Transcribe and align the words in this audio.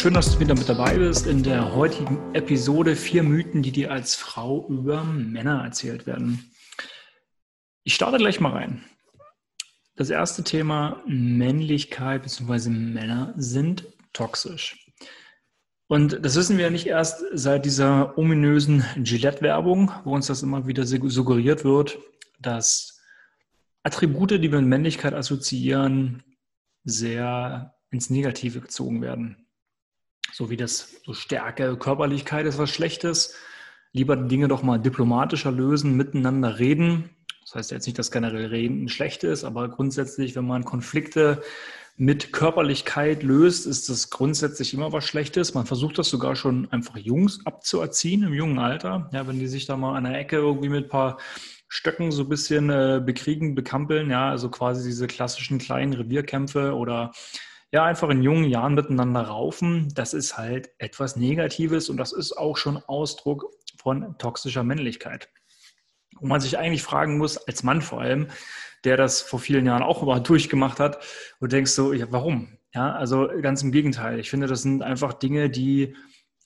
Schön, 0.00 0.14
dass 0.14 0.32
du 0.32 0.40
wieder 0.40 0.54
mit 0.54 0.66
dabei 0.66 0.96
bist 0.96 1.26
in 1.26 1.42
der 1.42 1.74
heutigen 1.74 2.34
Episode 2.34 2.96
vier 2.96 3.22
Mythen, 3.22 3.62
die 3.62 3.70
dir 3.70 3.92
als 3.92 4.14
Frau 4.14 4.66
über 4.66 5.04
Männer 5.04 5.62
erzählt 5.62 6.06
werden. 6.06 6.50
Ich 7.84 7.96
starte 7.96 8.16
gleich 8.16 8.40
mal 8.40 8.52
rein. 8.52 8.82
Das 9.96 10.08
erste 10.08 10.42
Thema 10.42 11.02
Männlichkeit 11.06 12.22
bzw. 12.22 12.70
Männer 12.70 13.34
sind 13.36 13.88
toxisch. 14.14 14.90
Und 15.86 16.24
das 16.24 16.34
wissen 16.34 16.56
wir 16.56 16.64
ja 16.64 16.70
nicht 16.70 16.86
erst 16.86 17.22
seit 17.34 17.66
dieser 17.66 18.16
ominösen 18.16 18.82
Gillette-Werbung, 18.96 19.92
wo 20.04 20.14
uns 20.14 20.28
das 20.28 20.42
immer 20.42 20.66
wieder 20.66 20.86
suggeriert 20.86 21.62
wird, 21.62 21.98
dass 22.38 23.02
Attribute, 23.82 24.30
die 24.30 24.50
wir 24.50 24.60
mit 24.60 24.68
Männlichkeit 24.70 25.12
assoziieren, 25.12 26.22
sehr 26.84 27.74
ins 27.90 28.08
Negative 28.08 28.62
gezogen 28.62 29.02
werden. 29.02 29.39
So 30.32 30.50
wie 30.50 30.56
das 30.56 30.96
so 31.04 31.14
Stärke, 31.14 31.76
Körperlichkeit 31.76 32.46
ist 32.46 32.58
was 32.58 32.70
Schlechtes. 32.70 33.34
Lieber 33.92 34.16
Dinge 34.16 34.48
doch 34.48 34.62
mal 34.62 34.78
diplomatischer 34.78 35.50
lösen, 35.50 35.96
miteinander 35.96 36.58
reden. 36.58 37.10
Das 37.42 37.54
heißt 37.54 37.70
jetzt 37.72 37.86
nicht, 37.86 37.98
dass 37.98 38.12
generell 38.12 38.46
Reden 38.46 38.88
schlecht 38.88 39.24
ist, 39.24 39.42
aber 39.42 39.68
grundsätzlich, 39.68 40.36
wenn 40.36 40.46
man 40.46 40.64
Konflikte 40.64 41.42
mit 41.96 42.32
Körperlichkeit 42.32 43.22
löst, 43.22 43.66
ist 43.66 43.88
das 43.88 44.08
grundsätzlich 44.08 44.72
immer 44.72 44.92
was 44.92 45.04
Schlechtes. 45.04 45.52
Man 45.52 45.66
versucht 45.66 45.98
das 45.98 46.08
sogar 46.08 46.36
schon 46.36 46.70
einfach 46.72 46.96
Jungs 46.96 47.44
abzuerziehen 47.44 48.22
im 48.22 48.32
jungen 48.32 48.58
Alter. 48.58 49.10
Ja, 49.12 49.26
wenn 49.26 49.38
die 49.38 49.48
sich 49.48 49.66
da 49.66 49.76
mal 49.76 49.96
an 49.96 50.04
der 50.04 50.18
Ecke 50.18 50.36
irgendwie 50.36 50.68
mit 50.68 50.84
ein 50.84 50.88
paar 50.88 51.18
Stöcken 51.68 52.10
so 52.10 52.22
ein 52.22 52.28
bisschen 52.28 52.70
äh, 52.70 53.02
bekriegen, 53.04 53.54
bekampeln, 53.54 54.10
ja, 54.10 54.30
also 54.30 54.48
quasi 54.48 54.88
diese 54.88 55.06
klassischen 55.06 55.58
kleinen 55.58 55.92
Revierkämpfe 55.92 56.74
oder 56.74 57.12
ja, 57.72 57.84
einfach 57.84 58.10
in 58.10 58.22
jungen 58.22 58.44
Jahren 58.44 58.74
miteinander 58.74 59.22
raufen, 59.22 59.92
das 59.94 60.12
ist 60.12 60.36
halt 60.36 60.70
etwas 60.78 61.16
Negatives 61.16 61.88
und 61.88 61.98
das 61.98 62.12
ist 62.12 62.32
auch 62.32 62.56
schon 62.56 62.76
Ausdruck 62.76 63.46
von 63.78 64.16
toxischer 64.18 64.64
Männlichkeit. 64.64 65.28
Wo 66.18 66.26
man 66.26 66.40
sich 66.40 66.58
eigentlich 66.58 66.82
fragen 66.82 67.16
muss, 67.16 67.36
als 67.36 67.62
Mann 67.62 67.80
vor 67.80 68.00
allem, 68.00 68.28
der 68.84 68.96
das 68.96 69.20
vor 69.20 69.38
vielen 69.38 69.66
Jahren 69.66 69.82
auch 69.82 70.02
mal 70.02 70.20
durchgemacht 70.20 70.80
hat 70.80 71.04
und 71.38 71.52
denkst 71.52 71.70
so, 71.70 71.92
ja, 71.92 72.06
warum? 72.10 72.58
Ja, 72.74 72.92
also 72.92 73.28
ganz 73.40 73.62
im 73.62 73.72
Gegenteil. 73.72 74.20
Ich 74.20 74.30
finde, 74.30 74.46
das 74.46 74.62
sind 74.62 74.82
einfach 74.82 75.12
Dinge, 75.14 75.50
die 75.50 75.96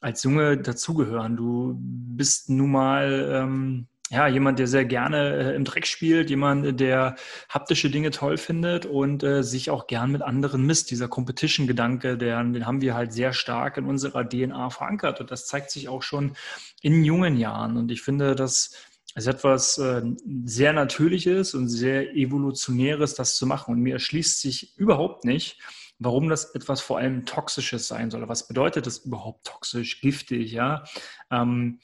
als 0.01 0.23
Junge 0.23 0.59
dazugehören. 0.59 1.37
Du 1.37 1.75
bist 1.79 2.51
nun 2.51 2.71
mal 2.71 3.31
ähm, 3.33 3.89
ja, 4.15 4.29
jemand, 4.29 4.61
der 4.61 4.69
sehr 4.69 4.85
gerne 4.85 5.53
äh, 5.53 5.57
im 5.57 5.65
Dreck 5.65 5.87
spielt, 5.89 6.31
jemand, 6.31 6.79
der 6.79 7.17
haptische 7.49 7.91
Dinge 7.91 8.13
toll 8.13 8.37
findet 8.37 8.87
und 8.87 9.25
äh, 9.25 9.43
sich 9.43 9.71
auch 9.71 9.89
gern 9.89 10.13
mit 10.13 10.23
anderen 10.23 10.65
misst. 10.65 10.93
Dieser 10.93 11.09
Competition-Gedanke, 11.09 12.17
den 12.17 12.65
haben 12.65 12.81
wir 12.81 12.95
halt 12.95 13.13
sehr 13.13 13.33
stark 13.33 13.77
in 13.77 13.87
unserer 13.87 14.29
DNA 14.29 14.71
verankert 14.71 15.21
und 15.21 15.33
das 15.33 15.47
zeigt 15.47 15.73
sich 15.73 15.89
auch 15.89 16.03
schon 16.03 16.37
in 16.81 17.03
jungen 17.03 17.37
Jahren. 17.37 17.77
Und 17.77 17.91
ich 17.91 18.03
finde, 18.03 18.37
das 18.37 18.77
ist 19.17 19.27
etwas 19.27 19.79
äh, 19.79 20.03
sehr 20.45 20.73
Natürliches 20.73 21.55
und 21.55 21.69
sehr 21.69 22.15
Evolutionäres, 22.15 23.15
das 23.17 23.37
zu 23.37 23.47
machen. 23.47 23.75
Und 23.75 23.81
mir 23.81 23.95
erschließt 23.95 24.41
sich 24.41 24.79
überhaupt 24.79 25.25
nicht, 25.25 25.59
warum 25.99 26.29
das 26.29 26.55
etwas 26.55 26.81
vor 26.81 26.99
allem 26.99 27.27
Toxisches 27.27 27.89
sein 27.89 28.13
soll. 28.13 28.29
Was 28.29 28.47
bedeutet 28.47 28.87
das 28.87 28.99
überhaupt 28.99 29.45
toxisch, 29.45 30.01
giftig? 30.01 30.53
Ja, 30.53 30.85
ähm, 31.33 31.81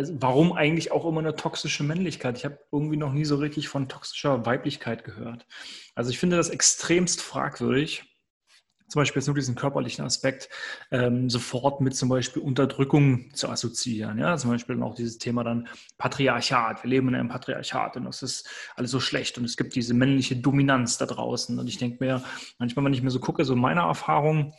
also 0.00 0.16
warum 0.18 0.54
eigentlich 0.54 0.92
auch 0.92 1.04
immer 1.04 1.20
eine 1.20 1.36
toxische 1.36 1.84
Männlichkeit? 1.84 2.38
Ich 2.38 2.46
habe 2.46 2.58
irgendwie 2.72 2.96
noch 2.96 3.12
nie 3.12 3.26
so 3.26 3.36
richtig 3.36 3.68
von 3.68 3.86
toxischer 3.86 4.46
Weiblichkeit 4.46 5.04
gehört. 5.04 5.46
Also 5.94 6.10
ich 6.10 6.18
finde 6.18 6.38
das 6.38 6.48
extremst 6.48 7.20
fragwürdig 7.20 8.04
zum 8.90 9.00
Beispiel 9.00 9.20
jetzt 9.20 9.28
nur 9.28 9.36
diesen 9.36 9.54
körperlichen 9.54 10.04
Aspekt 10.04 10.48
ähm, 10.90 11.30
sofort 11.30 11.80
mit 11.80 11.94
zum 11.94 12.08
Beispiel 12.08 12.42
Unterdrückung 12.42 13.32
zu 13.34 13.48
assoziieren. 13.48 14.18
Ja, 14.18 14.36
zum 14.36 14.50
Beispiel 14.50 14.82
auch 14.82 14.96
dieses 14.96 15.18
Thema 15.18 15.44
dann 15.44 15.68
Patriarchat. 15.96 16.82
Wir 16.82 16.90
leben 16.90 17.08
in 17.08 17.14
einem 17.14 17.28
Patriarchat 17.28 17.96
und 17.96 18.04
das 18.04 18.22
ist 18.22 18.48
alles 18.74 18.90
so 18.90 18.98
schlecht 18.98 19.38
und 19.38 19.44
es 19.44 19.56
gibt 19.56 19.76
diese 19.76 19.94
männliche 19.94 20.34
Dominanz 20.34 20.98
da 20.98 21.06
draußen. 21.06 21.56
Und 21.56 21.68
ich 21.68 21.78
denke 21.78 22.04
mir 22.04 22.24
manchmal, 22.58 22.84
wenn 22.84 22.92
ich 22.92 23.02
mir 23.02 23.12
so 23.12 23.20
gucke, 23.20 23.44
so 23.44 23.54
meine 23.54 23.82
Erfahrung, 23.82 24.54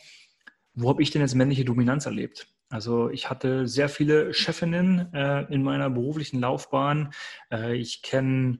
wo 0.74 0.88
habe 0.88 1.02
ich 1.02 1.10
denn 1.10 1.22
jetzt 1.22 1.34
männliche 1.34 1.64
Dominanz 1.64 2.06
erlebt? 2.06 2.48
Also 2.70 3.10
ich 3.10 3.28
hatte 3.28 3.68
sehr 3.68 3.88
viele 3.88 4.32
Chefinnen 4.32 5.12
äh, 5.12 5.42
in 5.52 5.62
meiner 5.62 5.90
beruflichen 5.90 6.40
Laufbahn. 6.40 7.12
Äh, 7.50 7.76
ich 7.76 8.02
kenne 8.02 8.58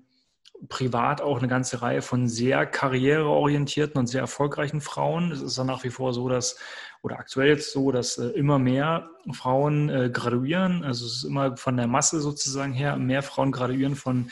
privat 0.68 1.20
auch 1.20 1.38
eine 1.38 1.48
ganze 1.48 1.82
Reihe 1.82 2.02
von 2.02 2.28
sehr 2.28 2.66
karriereorientierten 2.66 3.98
und 3.98 4.06
sehr 4.06 4.20
erfolgreichen 4.20 4.80
Frauen. 4.80 5.32
Es 5.32 5.40
ist 5.40 5.58
dann 5.58 5.66
nach 5.66 5.82
wie 5.82 5.90
vor 5.90 6.12
so, 6.12 6.28
dass, 6.28 6.58
oder 7.02 7.18
aktuell 7.18 7.48
jetzt 7.48 7.72
so, 7.72 7.90
dass 7.90 8.18
äh, 8.18 8.28
immer 8.28 8.58
mehr 8.58 9.08
Frauen 9.32 9.88
äh, 9.88 10.10
graduieren. 10.12 10.84
Also 10.84 11.06
es 11.06 11.16
ist 11.16 11.24
immer 11.24 11.56
von 11.56 11.76
der 11.76 11.86
Masse 11.86 12.20
sozusagen 12.20 12.72
her, 12.72 12.96
mehr 12.96 13.22
Frauen 13.22 13.50
graduieren 13.50 13.96
von 13.96 14.30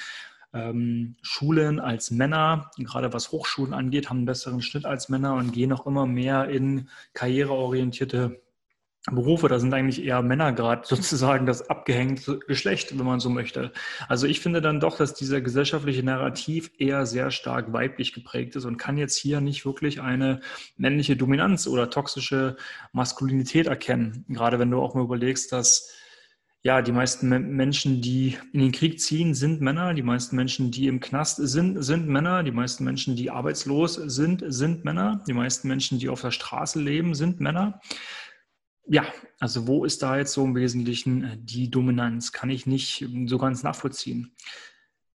ähm, 0.53 1.17
Schulen 1.23 1.81
als 1.81 2.11
Männer. 2.11 2.71
Gerade 2.79 3.13
was 3.13 3.33
Hochschulen 3.33 3.75
angeht, 3.75 4.11
haben 4.11 4.19
einen 4.19 4.27
besseren 4.27 4.63
Schnitt 4.63 4.85
als 4.85 5.09
Männer 5.09 5.35
und 5.35 5.53
gehen 5.53 5.73
auch 5.73 5.87
immer 5.87 6.07
mehr 6.07 6.49
in 6.49 6.89
karriereorientierte 7.15 8.41
Berufe, 9.07 9.49
da 9.49 9.59
sind 9.59 9.73
eigentlich 9.73 10.05
eher 10.05 10.21
Männer 10.21 10.53
gerade 10.53 10.83
sozusagen 10.87 11.47
das 11.47 11.71
abgehängte 11.71 12.39
Geschlecht, 12.41 12.99
wenn 12.99 13.07
man 13.07 13.21
so 13.21 13.31
möchte. 13.31 13.73
Also 14.09 14.27
ich 14.27 14.41
finde 14.41 14.61
dann 14.61 14.79
doch, 14.79 14.99
dass 14.99 15.15
dieser 15.15 15.41
gesellschaftliche 15.41 16.03
Narrativ 16.03 16.71
eher 16.79 17.07
sehr 17.07 17.31
stark 17.31 17.73
weiblich 17.73 18.13
geprägt 18.13 18.57
ist 18.57 18.67
und 18.67 18.77
kann 18.77 18.99
jetzt 18.99 19.17
hier 19.17 19.41
nicht 19.41 19.65
wirklich 19.65 20.03
eine 20.03 20.41
männliche 20.77 21.17
Dominanz 21.17 21.67
oder 21.67 21.89
toxische 21.89 22.57
Maskulinität 22.93 23.69
erkennen. 23.69 24.27
Gerade 24.29 24.59
wenn 24.59 24.71
du 24.71 24.81
auch 24.81 24.95
mal 24.95 25.05
überlegst, 25.05 25.51
dass 25.51 25.95
ja, 26.63 26.83
die 26.83 26.93
meisten 26.93 27.29
Menschen, 27.29 28.03
die 28.03 28.37
in 28.53 28.61
den 28.61 28.73
Krieg 28.73 29.01
ziehen, 29.01 29.33
sind 29.33 29.61
Männer. 29.61 29.95
Die 29.95 30.03
meisten 30.03 30.37
Menschen, 30.37 30.71
die 30.71 30.89
im 30.89 31.01
Knast 31.01 31.37
sind, 31.37 31.83
sind 31.83 32.07
Männer. 32.07 32.43
Die 32.43 32.51
meisten 32.51 32.85
Menschen, 32.85 33.17
die 33.17 33.31
arbeitslos 33.31 33.95
sind, 33.95 34.45
sind 34.47 34.85
Männer. 34.85 35.25
Die 35.27 35.33
meisten 35.33 35.69
Menschen, 35.69 35.99
die 35.99 36.11
auf 36.11 36.21
der 36.21 36.33
Straße 36.33 36.81
leben, 36.81 37.15
sind 37.15 37.41
Männer 37.41 37.81
ja, 38.91 39.05
also 39.39 39.69
wo 39.69 39.85
ist 39.85 40.03
da 40.03 40.17
jetzt 40.17 40.33
so 40.33 40.45
im 40.45 40.57
Wesentlichen 40.57 41.25
äh, 41.25 41.37
die 41.39 41.71
Dominanz? 41.71 42.33
Kann 42.33 42.51
ich 42.51 42.67
nicht 42.67 43.03
ähm, 43.03 43.29
so 43.29 43.39
ganz 43.39 43.63
nachvollziehen. 43.63 44.35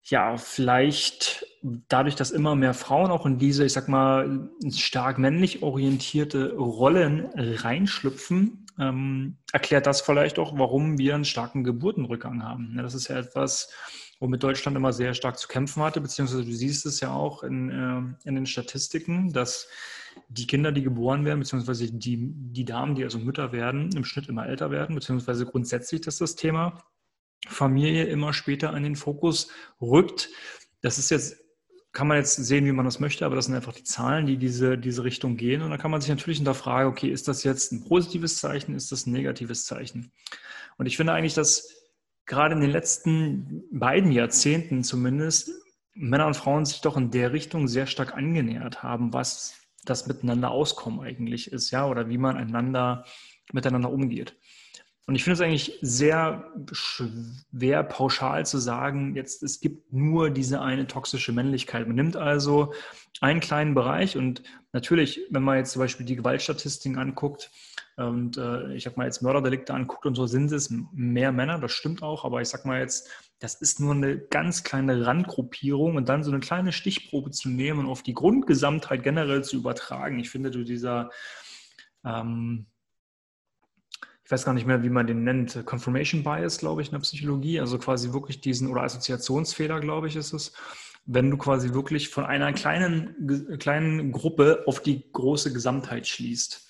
Ja, 0.03 0.35
vielleicht 0.35 1.45
dadurch, 1.87 2.15
dass 2.15 2.31
immer 2.31 2.55
mehr 2.55 2.73
Frauen 2.73 3.11
auch 3.11 3.25
in 3.25 3.37
diese, 3.37 3.65
ich 3.65 3.71
sag 3.71 3.87
mal, 3.87 4.49
stark 4.69 5.19
männlich 5.19 5.61
orientierte 5.61 6.53
Rollen 6.53 7.29
reinschlüpfen, 7.35 8.65
ähm, 8.81 9.37
erklärt 9.53 9.85
das 9.85 10.01
vielleicht 10.01 10.39
auch, 10.39 10.57
warum 10.57 10.97
wir 10.97 11.15
einen 11.15 11.25
starken 11.25 11.63
Geburtenrückgang 11.63 12.43
haben. 12.43 12.75
Das 12.77 12.95
ist 12.95 13.07
ja 13.07 13.17
etwas, 13.17 13.71
womit 14.19 14.43
Deutschland 14.43 14.75
immer 14.75 14.91
sehr 14.91 15.13
stark 15.13 15.37
zu 15.37 15.47
kämpfen 15.47 15.83
hatte, 15.83 16.01
beziehungsweise 16.01 16.43
du 16.43 16.51
siehst 16.51 16.85
es 16.85 16.99
ja 16.99 17.13
auch 17.13 17.43
in, 17.43 17.69
äh, 17.69 18.27
in 18.27 18.35
den 18.35 18.45
Statistiken, 18.45 19.31
dass 19.31 19.67
die 20.27 20.47
Kinder, 20.47 20.71
die 20.71 20.83
geboren 20.83 21.25
werden, 21.25 21.39
beziehungsweise 21.39 21.91
die, 21.91 22.17
die 22.19 22.65
Damen, 22.65 22.95
die 22.95 23.03
also 23.03 23.19
Mütter 23.19 23.51
werden, 23.51 23.91
im 23.95 24.03
Schnitt 24.03 24.27
immer 24.27 24.47
älter 24.47 24.71
werden, 24.71 24.95
beziehungsweise 24.95 25.45
grundsätzlich, 25.45 26.01
dass 26.01 26.17
das 26.17 26.35
Thema 26.35 26.83
Familie 27.47 28.05
immer 28.05 28.33
später 28.33 28.75
in 28.75 28.83
den 28.83 28.95
Fokus 28.95 29.49
rückt. 29.81 30.29
Das 30.81 30.97
ist 30.97 31.11
jetzt, 31.11 31.40
kann 31.93 32.07
man 32.07 32.17
jetzt 32.17 32.35
sehen, 32.35 32.65
wie 32.65 32.71
man 32.71 32.85
das 32.85 32.99
möchte, 32.99 33.25
aber 33.25 33.35
das 33.35 33.45
sind 33.45 33.55
einfach 33.55 33.73
die 33.73 33.83
Zahlen, 33.83 34.25
die 34.25 34.37
diese, 34.37 34.77
diese 34.77 35.03
Richtung 35.03 35.35
gehen. 35.35 35.61
Und 35.61 35.71
da 35.71 35.77
kann 35.77 35.91
man 35.91 35.99
sich 35.99 36.09
natürlich 36.09 36.37
hinterfragen, 36.37 36.89
okay, 36.89 37.09
ist 37.09 37.27
das 37.27 37.43
jetzt 37.43 37.71
ein 37.71 37.83
positives 37.83 38.37
Zeichen, 38.37 38.75
ist 38.75 38.91
das 38.91 39.05
ein 39.05 39.11
negatives 39.11 39.65
Zeichen? 39.65 40.11
Und 40.77 40.85
ich 40.85 40.95
finde 40.95 41.13
eigentlich, 41.13 41.33
dass 41.33 41.75
gerade 42.25 42.55
in 42.55 42.61
den 42.61 42.71
letzten 42.71 43.63
beiden 43.71 44.11
Jahrzehnten 44.11 44.83
zumindest 44.83 45.51
Männer 45.93 46.27
und 46.27 46.37
Frauen 46.37 46.65
sich 46.65 46.79
doch 46.79 46.95
in 46.95 47.11
der 47.11 47.33
Richtung 47.33 47.67
sehr 47.67 47.87
stark 47.87 48.15
angenähert 48.15 48.83
haben, 48.83 49.11
was 49.11 49.55
das 49.83 50.07
Miteinander 50.07 50.51
auskommen 50.51 51.01
eigentlich 51.01 51.51
ist, 51.51 51.71
ja, 51.71 51.87
oder 51.87 52.07
wie 52.07 52.17
man 52.17 52.37
einander 52.37 53.05
miteinander 53.51 53.91
umgeht. 53.91 54.37
Und 55.07 55.15
ich 55.15 55.23
finde 55.23 55.33
es 55.33 55.41
eigentlich 55.41 55.77
sehr 55.81 56.51
schwer 56.71 57.83
pauschal 57.83 58.45
zu 58.45 58.59
sagen, 58.59 59.15
jetzt 59.15 59.43
es 59.43 59.59
gibt 59.59 59.91
nur 59.91 60.29
diese 60.29 60.61
eine 60.61 60.87
toxische 60.87 61.31
Männlichkeit. 61.33 61.87
Man 61.87 61.95
nimmt 61.95 62.15
also 62.15 62.73
einen 63.19 63.39
kleinen 63.39 63.73
Bereich 63.73 64.15
und 64.15 64.43
natürlich, 64.73 65.21
wenn 65.29 65.43
man 65.43 65.57
jetzt 65.57 65.71
zum 65.71 65.81
Beispiel 65.81 66.05
die 66.05 66.15
Gewaltstatistiken 66.15 66.97
anguckt 66.97 67.51
und 67.97 68.37
äh, 68.37 68.73
ich 68.73 68.83
sag 68.83 68.95
mal 68.95 69.05
jetzt 69.05 69.21
Mörderdelikte 69.21 69.73
anguckt 69.73 70.05
und 70.05 70.15
so, 70.15 70.27
sind 70.27 70.51
es 70.51 70.73
mehr 70.93 71.31
Männer, 71.31 71.59
das 71.59 71.71
stimmt 71.71 72.03
auch, 72.03 72.23
aber 72.23 72.41
ich 72.41 72.47
sag 72.47 72.65
mal 72.65 72.79
jetzt 72.79 73.09
das 73.41 73.55
ist 73.55 73.79
nur 73.79 73.95
eine 73.95 74.19
ganz 74.19 74.63
kleine 74.63 75.05
Randgruppierung 75.05 75.95
und 75.95 76.07
dann 76.07 76.23
so 76.23 76.29
eine 76.29 76.39
kleine 76.39 76.71
Stichprobe 76.71 77.31
zu 77.31 77.49
nehmen 77.49 77.79
und 77.79 77.85
auf 77.87 78.03
die 78.03 78.13
Grundgesamtheit 78.13 79.01
generell 79.01 79.43
zu 79.43 79.57
übertragen. 79.57 80.19
Ich 80.19 80.29
finde, 80.29 80.51
du 80.51 80.63
dieser, 80.63 81.09
ähm, 82.05 82.67
ich 84.31 84.33
weiß 84.33 84.45
gar 84.45 84.53
nicht 84.53 84.65
mehr, 84.65 84.81
wie 84.81 84.89
man 84.89 85.07
den 85.07 85.25
nennt, 85.25 85.65
Confirmation 85.65 86.23
Bias, 86.23 86.59
glaube 86.59 86.81
ich, 86.81 86.87
in 86.87 86.93
der 86.93 86.99
Psychologie, 86.99 87.59
also 87.59 87.77
quasi 87.77 88.13
wirklich 88.13 88.39
diesen, 88.39 88.69
oder 88.69 88.83
Assoziationsfehler, 88.83 89.81
glaube 89.81 90.07
ich, 90.07 90.15
ist 90.15 90.31
es, 90.31 90.53
wenn 91.05 91.29
du 91.29 91.35
quasi 91.35 91.73
wirklich 91.73 92.07
von 92.07 92.23
einer 92.23 92.53
kleinen, 92.53 93.57
kleinen 93.59 94.13
Gruppe 94.13 94.63
auf 94.67 94.81
die 94.81 95.03
große 95.11 95.51
Gesamtheit 95.51 96.07
schließt. 96.07 96.65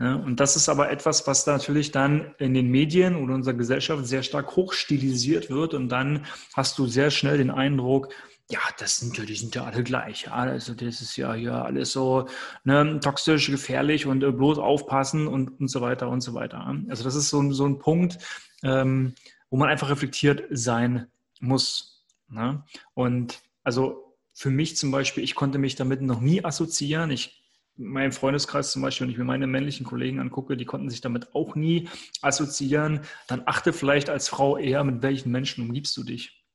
Und 0.00 0.40
das 0.40 0.56
ist 0.56 0.68
aber 0.68 0.90
etwas, 0.90 1.28
was 1.28 1.46
natürlich 1.46 1.92
dann 1.92 2.34
in 2.38 2.54
den 2.54 2.72
Medien 2.72 3.14
oder 3.14 3.34
unserer 3.36 3.54
Gesellschaft 3.54 4.04
sehr 4.04 4.24
stark 4.24 4.56
hochstilisiert 4.56 5.48
wird. 5.48 5.74
Und 5.74 5.90
dann 5.90 6.26
hast 6.54 6.76
du 6.76 6.88
sehr 6.88 7.12
schnell 7.12 7.38
den 7.38 7.52
Eindruck, 7.52 8.08
ja, 8.48 8.60
das 8.78 8.98
sind 8.98 9.18
ja, 9.18 9.24
die 9.24 9.34
sind 9.34 9.54
ja 9.54 9.64
alle 9.64 9.82
gleich. 9.82 10.30
Also 10.30 10.74
das 10.74 11.00
ist 11.00 11.16
ja 11.16 11.34
hier 11.34 11.64
alles 11.64 11.92
so 11.92 12.28
ne, 12.64 13.00
toxisch, 13.00 13.50
gefährlich 13.50 14.06
und 14.06 14.22
äh, 14.22 14.30
bloß 14.30 14.58
aufpassen 14.58 15.26
und, 15.26 15.60
und 15.60 15.68
so 15.68 15.80
weiter 15.80 16.08
und 16.08 16.20
so 16.20 16.32
weiter. 16.34 16.64
Also 16.88 17.02
das 17.02 17.16
ist 17.16 17.28
so, 17.28 17.50
so 17.52 17.66
ein 17.66 17.78
Punkt, 17.78 18.18
ähm, 18.62 19.14
wo 19.50 19.56
man 19.56 19.68
einfach 19.68 19.90
reflektiert 19.90 20.44
sein 20.50 21.06
muss. 21.40 22.04
Ne? 22.28 22.62
Und 22.94 23.40
also 23.64 24.14
für 24.32 24.50
mich 24.50 24.76
zum 24.76 24.92
Beispiel, 24.92 25.24
ich 25.24 25.34
konnte 25.34 25.58
mich 25.58 25.74
damit 25.74 26.02
noch 26.02 26.20
nie 26.20 26.44
assoziieren. 26.44 27.10
Ich 27.10 27.42
mein 27.76 28.12
Freundeskreis 28.12 28.70
zum 28.70 28.82
Beispiel, 28.82 29.06
wenn 29.06 29.12
ich 29.12 29.18
mir 29.18 29.24
meine 29.24 29.46
männlichen 29.46 29.84
Kollegen 29.84 30.20
angucke, 30.20 30.56
die 30.56 30.64
konnten 30.64 30.88
sich 30.88 31.00
damit 31.00 31.34
auch 31.34 31.56
nie 31.56 31.88
assoziieren. 32.22 33.00
Dann 33.26 33.42
achte 33.44 33.72
vielleicht 33.72 34.08
als 34.08 34.28
Frau 34.28 34.56
eher, 34.56 34.84
mit 34.84 35.02
welchen 35.02 35.32
Menschen 35.32 35.64
umgibst 35.64 35.96
du 35.96 36.04
dich. 36.04 36.45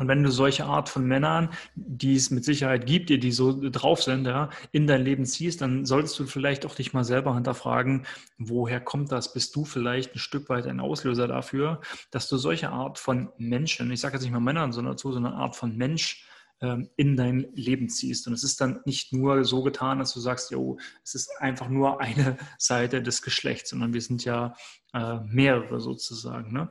Und 0.00 0.08
wenn 0.08 0.24
du 0.24 0.30
solche 0.30 0.64
Art 0.64 0.88
von 0.88 1.06
Männern, 1.06 1.50
die 1.76 2.16
es 2.16 2.30
mit 2.30 2.44
Sicherheit 2.44 2.84
gibt, 2.84 3.10
die, 3.10 3.32
so 3.32 3.56
drauf 3.70 4.02
sind, 4.02 4.26
ja, 4.26 4.50
in 4.72 4.88
dein 4.88 5.04
Leben 5.04 5.24
ziehst, 5.24 5.60
dann 5.60 5.84
solltest 5.84 6.18
du 6.18 6.26
vielleicht 6.26 6.66
auch 6.66 6.74
dich 6.74 6.92
mal 6.92 7.04
selber 7.04 7.32
hinterfragen, 7.34 8.04
woher 8.36 8.80
kommt 8.80 9.12
das? 9.12 9.32
Bist 9.32 9.54
du 9.54 9.64
vielleicht 9.64 10.14
ein 10.14 10.18
Stück 10.18 10.48
weit 10.48 10.66
ein 10.66 10.80
Auslöser 10.80 11.28
dafür, 11.28 11.80
dass 12.10 12.28
du 12.28 12.38
solche 12.38 12.70
Art 12.70 12.98
von 12.98 13.30
Menschen, 13.38 13.90
ich 13.92 14.00
sage 14.00 14.14
jetzt 14.14 14.24
nicht 14.24 14.32
mal 14.32 14.40
Männern, 14.40 14.72
sondern 14.72 14.98
so, 14.98 15.12
so 15.12 15.18
eine 15.18 15.34
Art 15.34 15.54
von 15.54 15.76
Mensch 15.76 16.26
ähm, 16.60 16.90
in 16.96 17.16
dein 17.16 17.46
Leben 17.54 17.88
ziehst. 17.88 18.26
Und 18.26 18.32
es 18.32 18.42
ist 18.42 18.60
dann 18.60 18.80
nicht 18.86 19.12
nur 19.12 19.44
so 19.44 19.62
getan, 19.62 20.00
dass 20.00 20.12
du 20.12 20.18
sagst, 20.18 20.50
jo, 20.50 20.78
es 21.04 21.14
ist 21.14 21.30
einfach 21.38 21.68
nur 21.68 22.00
eine 22.00 22.36
Seite 22.58 23.00
des 23.00 23.22
Geschlechts, 23.22 23.70
sondern 23.70 23.92
wir 23.92 24.00
sind 24.00 24.24
ja 24.24 24.56
äh, 24.92 25.20
mehrere 25.26 25.80
sozusagen. 25.80 26.52
Ne? 26.52 26.68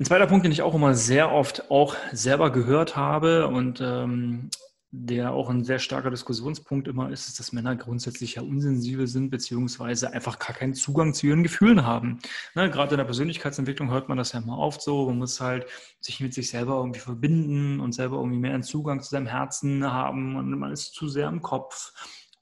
Ein 0.00 0.06
zweiter 0.06 0.26
Punkt, 0.26 0.46
den 0.46 0.52
ich 0.52 0.62
auch 0.62 0.74
immer 0.74 0.94
sehr 0.94 1.30
oft 1.30 1.70
auch 1.70 1.94
selber 2.10 2.50
gehört 2.50 2.96
habe 2.96 3.48
und 3.48 3.82
ähm, 3.82 4.48
der 4.90 5.34
auch 5.34 5.50
ein 5.50 5.62
sehr 5.62 5.78
starker 5.78 6.10
Diskussionspunkt 6.10 6.88
immer 6.88 7.10
ist, 7.10 7.28
ist, 7.28 7.38
dass 7.38 7.52
Männer 7.52 7.76
grundsätzlich 7.76 8.36
ja 8.36 8.42
unsensibel 8.42 9.06
sind, 9.06 9.28
beziehungsweise 9.28 10.10
einfach 10.14 10.38
gar 10.38 10.56
keinen 10.56 10.72
Zugang 10.72 11.12
zu 11.12 11.26
ihren 11.26 11.42
Gefühlen 11.42 11.84
haben. 11.84 12.18
Ne, 12.54 12.70
gerade 12.70 12.92
in 12.92 12.96
der 12.96 13.04
Persönlichkeitsentwicklung 13.04 13.90
hört 13.90 14.08
man 14.08 14.16
das 14.16 14.32
ja 14.32 14.40
immer 14.40 14.56
oft 14.56 14.80
so. 14.80 15.04
Man 15.04 15.18
muss 15.18 15.38
halt 15.38 15.66
sich 16.00 16.18
mit 16.20 16.32
sich 16.32 16.48
selber 16.48 16.76
irgendwie 16.76 17.00
verbinden 17.00 17.78
und 17.80 17.92
selber 17.92 18.16
irgendwie 18.16 18.38
mehr 18.38 18.54
einen 18.54 18.62
Zugang 18.62 19.02
zu 19.02 19.10
seinem 19.10 19.26
Herzen 19.26 19.92
haben 19.92 20.36
und 20.36 20.48
man 20.58 20.72
ist 20.72 20.94
zu 20.94 21.08
sehr 21.08 21.28
im 21.28 21.42
Kopf 21.42 21.92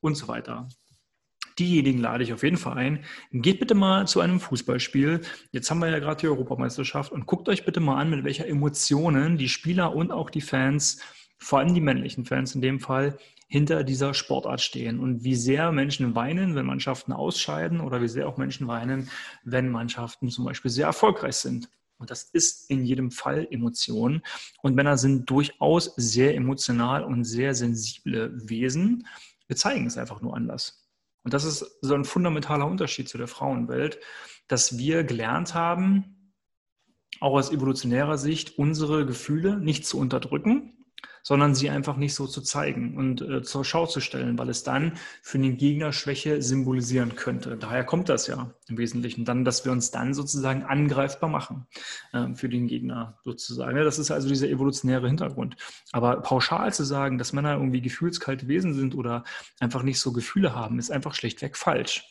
und 0.01 0.15
so 0.15 0.29
weiter 0.29 0.69
diejenigen 1.59 1.99
lade 2.01 2.25
ich 2.25 2.33
auf 2.33 2.43
jeden 2.43 2.57
Fall 2.57 2.77
ein. 2.77 3.05
Geht 3.33 3.61
bitte 3.61 3.75
mal 3.75 4.07
zu 4.07 4.21
einem 4.21 4.41
Fußballspiel. 4.41 5.23
Jetzt 5.53 5.71
haben 5.71 5.81
wir 5.81 5.91
ja 5.91 5.99
gerade 5.99 6.21
die 6.21 6.29
Europameisterschaft 6.29 7.13
und 7.13 7.27
guckt 7.27 7.49
euch 7.49 7.65
bitte 7.65 7.81
mal 7.81 7.97
an, 7.97 8.11
mit 8.11 8.25
welcher 8.25 8.47
Emotionen 8.47 9.39
die 9.39 9.49
Spieler 9.49 9.95
und 9.95 10.13
auch 10.13 10.31
die 10.31 10.41
Fans, 10.41 11.01
vor 11.39 11.59
allem 11.59 11.75
die 11.75 11.81
männlichen 11.81 12.25
Fans 12.25 12.55
in 12.55 12.61
dem 12.61 12.81
Fall, 12.81 13.19
hinter 13.49 13.83
dieser 13.83 14.13
Sportart 14.13 14.61
stehen 14.61 15.01
und 15.01 15.25
wie 15.25 15.35
sehr 15.35 15.73
Menschen 15.73 16.15
weinen, 16.15 16.55
wenn 16.55 16.67
Mannschaften 16.67 17.13
ausscheiden 17.13 17.81
oder 17.81 18.03
wie 18.03 18.09
sehr 18.09 18.29
auch 18.29 18.37
Menschen 18.37 18.69
weinen, 18.69 19.11
wenn 19.43 19.71
Mannschaften 19.71 20.29
zum 20.29 20.45
Beispiel 20.45 20.71
sehr 20.71 20.87
erfolgreich 20.87 21.37
sind. 21.37 21.71
Und 21.97 22.11
das 22.11 22.25
ist 22.25 22.71
in 22.71 22.85
jedem 22.85 23.11
Fall 23.11 23.49
Emotion. 23.51 24.23
Und 24.63 24.75
Männer 24.75 24.99
sind 24.99 25.29
durchaus 25.31 25.95
sehr 25.97 26.35
emotional 26.37 27.03
und 27.03 27.25
sehr 27.25 27.55
sensible 27.55 28.31
Wesen. 28.49 29.07
Wir 29.49 29.57
zeigen 29.57 29.87
es 29.87 29.99
einfach 29.99 30.21
nur 30.21 30.37
anders. 30.37 30.88
Und 31.25 31.35
das 31.35 31.45
ist 31.45 31.79
so 31.83 31.95
ein 31.95 32.05
fundamentaler 32.05 32.67
Unterschied 32.67 33.09
zu 33.09 33.19
der 33.19 33.29
Frauenwelt, 33.29 34.01
dass 34.47 34.79
wir 34.79 35.05
gelernt 35.05 35.55
haben, 35.55 36.33
auch 37.21 37.35
aus 37.35 37.51
evolutionärer 37.51 38.19
Sicht, 38.19 38.59
unsere 38.59 39.05
Gefühle 39.05 39.59
nicht 39.59 39.87
zu 39.87 39.99
unterdrücken, 39.99 40.78
sondern 41.29 41.55
sie 41.55 41.69
einfach 41.69 41.99
nicht 41.99 42.15
so 42.15 42.27
zu 42.27 42.41
zeigen 42.41 42.97
und 42.97 43.21
äh, 43.21 43.43
zur 43.43 43.63
Schau 43.63 43.85
zu 43.85 44.01
stellen, 44.01 44.39
weil 44.39 44.49
es 44.49 44.63
dann 44.63 44.93
für 45.21 45.39
den 45.39 45.59
Gegner 45.59 45.93
Schwäche 45.93 46.41
symbolisieren 46.41 47.17
könnte. 47.17 47.59
Daher 47.59 47.85
kommt 47.85 48.09
das 48.09 48.29
ja 48.29 48.51
im 48.67 48.79
Wesentlichen 48.79 49.27
dann, 49.27 49.45
dass 49.45 49.63
wir 49.67 49.73
uns 49.73 49.91
dann 49.91 50.15
sozusagen 50.15 50.63
angreifbar 50.63 51.29
machen 51.29 51.67
äh, 52.15 52.35
für 52.35 52.49
den 52.49 52.67
Gegner 52.67 53.19
sozusagen. 53.25 53.77
Ja, 53.77 53.85
das 53.85 53.99
ist 53.99 54.11
also 54.11 54.27
dieser 54.27 54.49
evolutionäre 54.49 55.07
Hintergrund. 55.07 55.57
Aber 55.93 56.23
pauschal 56.23 56.73
zu 56.73 56.85
sagen, 56.85 57.19
dass 57.19 57.35
Männer 57.35 57.53
irgendwie 57.53 57.83
gefühlskalte 57.83 58.49
Wesen 58.49 58.73
sind 58.73 58.95
oder 58.95 59.23
einfach 59.61 59.83
nicht 59.83 60.01
so 60.01 60.15
Gefühle 60.15 60.55
haben, 60.55 60.79
ist 60.79 60.91
einfach 60.91 61.13
schlichtweg 61.13 61.59
falsch. 61.59 62.07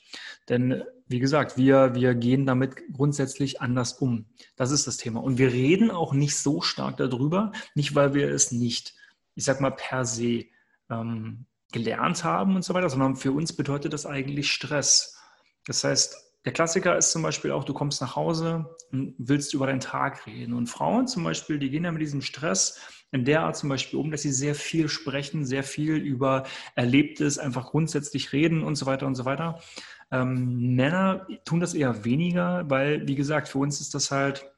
Denn 0.48 0.84
wie 1.08 1.20
gesagt, 1.20 1.58
wir, 1.58 1.96
wir 1.96 2.14
gehen 2.14 2.46
damit 2.46 2.76
grundsätzlich 2.94 3.62
anders 3.62 3.94
um. 3.94 4.26
Das 4.58 4.70
ist 4.70 4.86
das 4.86 4.98
Thema. 4.98 5.24
Und 5.24 5.40
wir 5.40 5.52
reden 5.52 5.90
auch 5.90 6.14
nicht 6.14 6.36
so 6.36 6.62
stark 6.62 6.98
darüber, 6.98 7.52
nicht 7.74 7.96
weil 7.96 8.14
wir 8.14 8.30
es 8.30 8.52
nicht, 8.52 8.94
ich 9.38 9.46
sag 9.46 9.62
mal, 9.62 9.72
per 9.72 10.04
se 10.04 10.46
ähm, 10.90 11.46
gelernt 11.72 12.24
haben 12.24 12.56
und 12.56 12.64
so 12.64 12.74
weiter, 12.74 12.90
sondern 12.90 13.16
für 13.16 13.32
uns 13.32 13.54
bedeutet 13.54 13.94
das 13.94 14.06
eigentlich 14.06 14.52
Stress. 14.52 15.16
Das 15.66 15.84
heißt, 15.84 16.16
der 16.44 16.54
Klassiker 16.54 16.98
ist 16.98 17.12
zum 17.12 17.22
Beispiel 17.22 17.52
auch, 17.52 17.64
du 17.64 17.74
kommst 17.74 18.02
nach 18.02 18.16
Hause 18.16 18.66
und 18.92 19.14
willst 19.20 19.54
über 19.54 19.68
deinen 19.68 19.80
Tag 19.80 20.26
reden. 20.26 20.54
Und 20.54 20.68
Frauen 20.68 21.08
zum 21.08 21.24
Beispiel, 21.24 21.60
die 21.60 21.70
gehen 21.70 21.84
ja 21.84 21.92
mit 21.92 22.02
diesem 22.02 22.22
Stress 22.22 22.82
in 23.12 23.26
der 23.26 23.42
Art 23.42 23.58
zum 23.58 23.70
Beispiel 23.70 24.00
um, 24.00 24.10
dass 24.12 24.24
sie 24.24 24.32
sehr 24.32 24.56
viel 24.56 24.90
sprechen, 24.90 25.46
sehr 25.46 25.64
viel 25.64 25.98
über 25.98 26.44
Erlebtes, 26.76 27.38
einfach 27.38 27.68
grundsätzlich 27.68 28.34
reden 28.34 28.64
und 28.64 28.76
so 28.76 28.86
weiter 28.86 29.06
und 29.06 29.16
so 29.16 29.26
weiter. 29.26 29.60
Ähm, 30.10 30.76
Männer 30.76 31.28
tun 31.46 31.60
das 31.60 31.74
eher 31.74 32.06
weniger, 32.06 32.68
weil, 32.70 33.08
wie 33.08 33.16
gesagt, 33.16 33.50
für 33.50 33.60
uns 33.60 33.82
ist 33.82 33.94
das 33.94 34.10
halt 34.10 34.50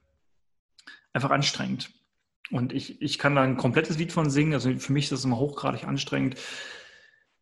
einfach 1.11 1.31
anstrengend. 1.31 1.91
Und 2.51 2.73
ich, 2.73 3.01
ich 3.01 3.19
kann 3.19 3.35
da 3.35 3.41
ein 3.41 3.57
komplettes 3.57 3.97
Lied 3.97 4.11
von 4.11 4.29
singen. 4.29 4.53
Also 4.53 4.75
für 4.77 4.93
mich 4.93 5.05
ist 5.05 5.11
das 5.11 5.25
immer 5.25 5.37
hochgradig 5.37 5.85
anstrengend, 5.85 6.35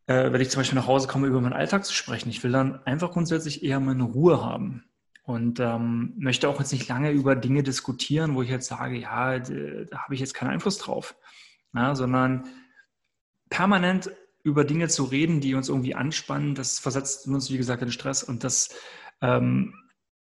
äh, 0.08 0.32
wenn 0.32 0.42
ich 0.42 0.50
zum 0.50 0.60
Beispiel 0.60 0.78
nach 0.78 0.88
Hause 0.88 1.08
komme, 1.08 1.28
über 1.28 1.42
meinen 1.42 1.54
Alltag 1.54 1.86
zu 1.86 1.94
sprechen. 1.94 2.30
Ich 2.30 2.44
will 2.44 2.52
dann 2.52 2.84
einfach 2.86 3.12
grundsätzlich 3.12 3.64
eher 3.64 3.80
meine 3.80 4.04
Ruhe 4.04 4.44
haben. 4.44 4.84
Und 5.24 5.60
ähm, 5.60 6.14
möchte 6.18 6.48
auch 6.48 6.60
jetzt 6.60 6.72
nicht 6.72 6.88
lange 6.88 7.12
über 7.12 7.36
Dinge 7.36 7.62
diskutieren, 7.62 8.36
wo 8.36 8.42
ich 8.44 8.50
jetzt 8.50 8.68
sage, 8.68 8.98
ja, 8.98 9.40
da, 9.40 9.98
habe 9.98 10.14
ich 10.14 10.22
jetzt 10.22 10.34
keinen 10.34 10.52
Einfluss 10.52 10.78
drauf. 10.78 11.16
Ja, 11.74 11.96
sondern 11.96 12.48
permanent 13.50 14.10
über 14.44 14.64
Dinge 14.64 14.88
zu 14.88 15.04
reden, 15.04 15.42
die 15.42 15.56
uns 15.56 15.68
irgendwie 15.68 15.96
anspannen, 15.96 16.56
das 16.56 16.80
versetzt 16.80 17.28
uns, 17.28 17.52
wie 17.52 17.58
gesagt, 17.58 17.82
in 17.82 17.92
Stress. 17.92 18.24
Und 18.24 18.46
das, 18.46 18.70
ähm, 19.22 19.74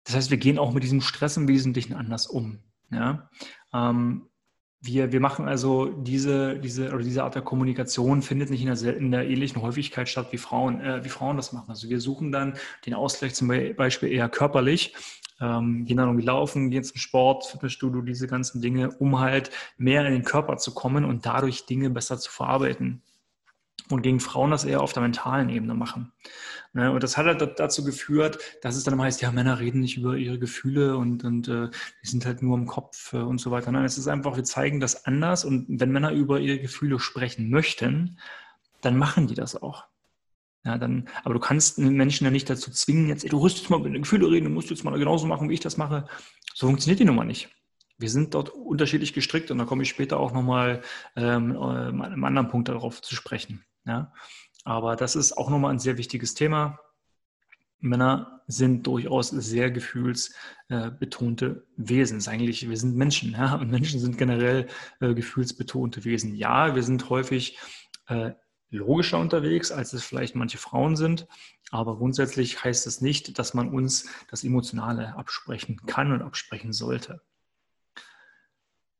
das 0.05 0.15
heißt, 0.15 0.31
wir 0.31 0.37
gehen 0.37 0.57
auch 0.57 0.71
mit 0.71 0.83
diesem 0.83 1.01
Stress 1.01 1.35
im 1.35 1.49
Wesentlichen 1.49 1.93
anders 1.93 2.27
um. 2.27 2.59
Ja? 2.89 3.29
Ähm, 3.73 4.29
wir, 4.83 5.13
wir 5.13 5.21
machen 5.21 5.47
also 5.47 5.85
diese, 5.85 6.59
diese, 6.59 6.89
oder 6.89 7.03
diese 7.03 7.23
Art 7.23 7.35
der 7.35 7.41
Kommunikation 7.41 8.21
findet 8.21 8.49
nicht 8.49 8.61
in 8.61 8.67
der, 8.67 8.97
in 8.97 9.11
der 9.11 9.27
ähnlichen 9.27 9.61
Häufigkeit 9.61 10.09
statt, 10.09 10.27
wie 10.31 10.37
Frauen, 10.37 10.81
äh, 10.81 11.03
wie 11.05 11.09
Frauen 11.09 11.37
das 11.37 11.53
machen. 11.53 11.69
Also 11.69 11.89
wir 11.89 12.01
suchen 12.01 12.33
dann 12.33 12.57
den 12.85 12.93
Ausgleich 12.93 13.33
zum 13.33 13.47
Beispiel 13.47 14.11
eher 14.11 14.27
körperlich, 14.27 14.93
ähm, 15.39 15.85
gehen 15.85 15.97
dann 15.97 16.09
irgendwie 16.09 16.25
laufen, 16.25 16.69
gehen 16.69 16.83
zum 16.83 16.97
Sport, 16.97 17.45
Fitnessstudio, 17.45 18.01
diese 18.01 18.27
ganzen 18.27 18.61
Dinge, 18.61 18.91
um 18.99 19.19
halt 19.19 19.51
mehr 19.77 20.05
in 20.05 20.11
den 20.11 20.23
Körper 20.23 20.57
zu 20.57 20.73
kommen 20.73 21.05
und 21.05 21.25
dadurch 21.25 21.65
Dinge 21.65 21.89
besser 21.89 22.19
zu 22.19 22.29
verarbeiten 22.29 23.01
und 23.89 24.01
gegen 24.01 24.19
Frauen 24.19 24.51
das 24.51 24.65
eher 24.65 24.81
auf 24.81 24.93
der 24.93 25.03
mentalen 25.03 25.49
Ebene 25.49 25.73
machen. 25.73 26.11
Ne? 26.73 26.91
Und 26.91 27.03
das 27.03 27.17
hat 27.17 27.25
halt 27.25 27.59
dazu 27.59 27.83
geführt, 27.83 28.39
dass 28.61 28.75
es 28.75 28.83
dann 28.83 28.95
immer 28.95 29.03
heißt, 29.03 29.21
ja, 29.21 29.31
Männer 29.31 29.59
reden 29.59 29.81
nicht 29.81 29.97
über 29.97 30.17
ihre 30.17 30.39
Gefühle 30.39 30.97
und, 30.97 31.23
und 31.23 31.47
äh, 31.47 31.69
die 32.03 32.07
sind 32.07 32.25
halt 32.25 32.41
nur 32.41 32.57
im 32.57 32.65
Kopf 32.65 33.13
äh, 33.13 33.17
und 33.17 33.39
so 33.39 33.51
weiter. 33.51 33.71
Nein, 33.71 33.85
es 33.85 33.97
ist 33.97 34.07
einfach, 34.07 34.35
wir 34.35 34.43
zeigen 34.43 34.79
das 34.79 35.05
anders 35.05 35.45
und 35.45 35.65
wenn 35.69 35.91
Männer 35.91 36.11
über 36.11 36.39
ihre 36.39 36.59
Gefühle 36.59 36.99
sprechen 36.99 37.49
möchten, 37.49 38.17
dann 38.81 38.97
machen 38.97 39.27
die 39.27 39.35
das 39.35 39.61
auch. 39.61 39.85
Ja, 40.65 40.77
dann, 40.77 41.09
aber 41.23 41.33
du 41.33 41.39
kannst 41.41 41.77
einen 41.77 41.95
Menschen 41.95 42.23
ja 42.23 42.31
nicht 42.31 42.49
dazu 42.49 42.71
zwingen, 42.71 43.09
jetzt, 43.09 43.23
ey, 43.23 43.29
du 43.29 43.39
musst 43.39 43.57
jetzt 43.57 43.69
mal 43.69 43.79
mit 43.79 43.93
den 43.93 44.03
Gefühlen 44.03 44.25
reden, 44.25 44.45
du 44.45 44.51
musst 44.51 44.69
jetzt 44.69 44.83
mal 44.83 44.97
genauso 44.97 45.27
machen, 45.27 45.49
wie 45.49 45.55
ich 45.55 45.59
das 45.59 45.77
mache. 45.77 46.07
So 46.53 46.67
funktioniert 46.67 46.99
die 46.99 47.05
Nummer 47.05 47.25
nicht. 47.25 47.49
Wir 47.97 48.09
sind 48.09 48.33
dort 48.33 48.49
unterschiedlich 48.49 49.13
gestrickt 49.13 49.51
und 49.51 49.57
da 49.57 49.65
komme 49.65 49.83
ich 49.83 49.89
später 49.89 50.19
auch 50.19 50.31
nochmal 50.31 50.81
ähm, 51.15 51.51
äh, 51.51 51.57
einem 51.57 52.23
anderen 52.23 52.47
Punkt 52.47 52.69
darauf 52.69 53.01
zu 53.01 53.13
sprechen. 53.13 53.63
Ja? 53.85 54.13
Aber 54.63 54.95
das 54.95 55.15
ist 55.15 55.37
auch 55.37 55.49
nochmal 55.49 55.71
ein 55.71 55.79
sehr 55.79 55.97
wichtiges 55.97 56.33
Thema. 56.33 56.79
Männer 57.79 58.41
sind 58.47 58.87
durchaus 58.87 59.29
sehr 59.29 59.69
gefühlsbetonte 59.71 61.65
Wesen. 61.75 62.17
Das 62.17 62.25
ist 62.25 62.29
eigentlich, 62.29 62.69
wir 62.69 62.77
sind 62.77 62.95
Menschen, 62.95 63.33
ja, 63.33 63.55
und 63.55 63.69
Menschen 63.71 63.99
sind 63.99 64.17
generell 64.17 64.67
äh, 65.01 65.13
gefühlsbetonte 65.13 66.05
Wesen. 66.05 66.33
Ja, 66.35 66.75
wir 66.75 66.83
sind 66.83 67.09
häufig 67.09 67.59
äh, 68.07 68.31
logischer 68.69 69.19
unterwegs, 69.19 69.71
als 69.71 69.93
es 69.93 70.03
vielleicht 70.03 70.35
manche 70.35 70.57
Frauen 70.57 70.95
sind, 70.95 71.27
aber 71.71 71.97
grundsätzlich 71.97 72.63
heißt 72.63 72.87
es 72.87 73.01
nicht, 73.01 73.37
dass 73.37 73.53
man 73.53 73.69
uns 73.69 74.09
das 74.29 74.43
Emotionale 74.43 75.15
absprechen 75.15 75.81
kann 75.85 76.11
und 76.11 76.21
absprechen 76.21 76.73
sollte. 76.73 77.21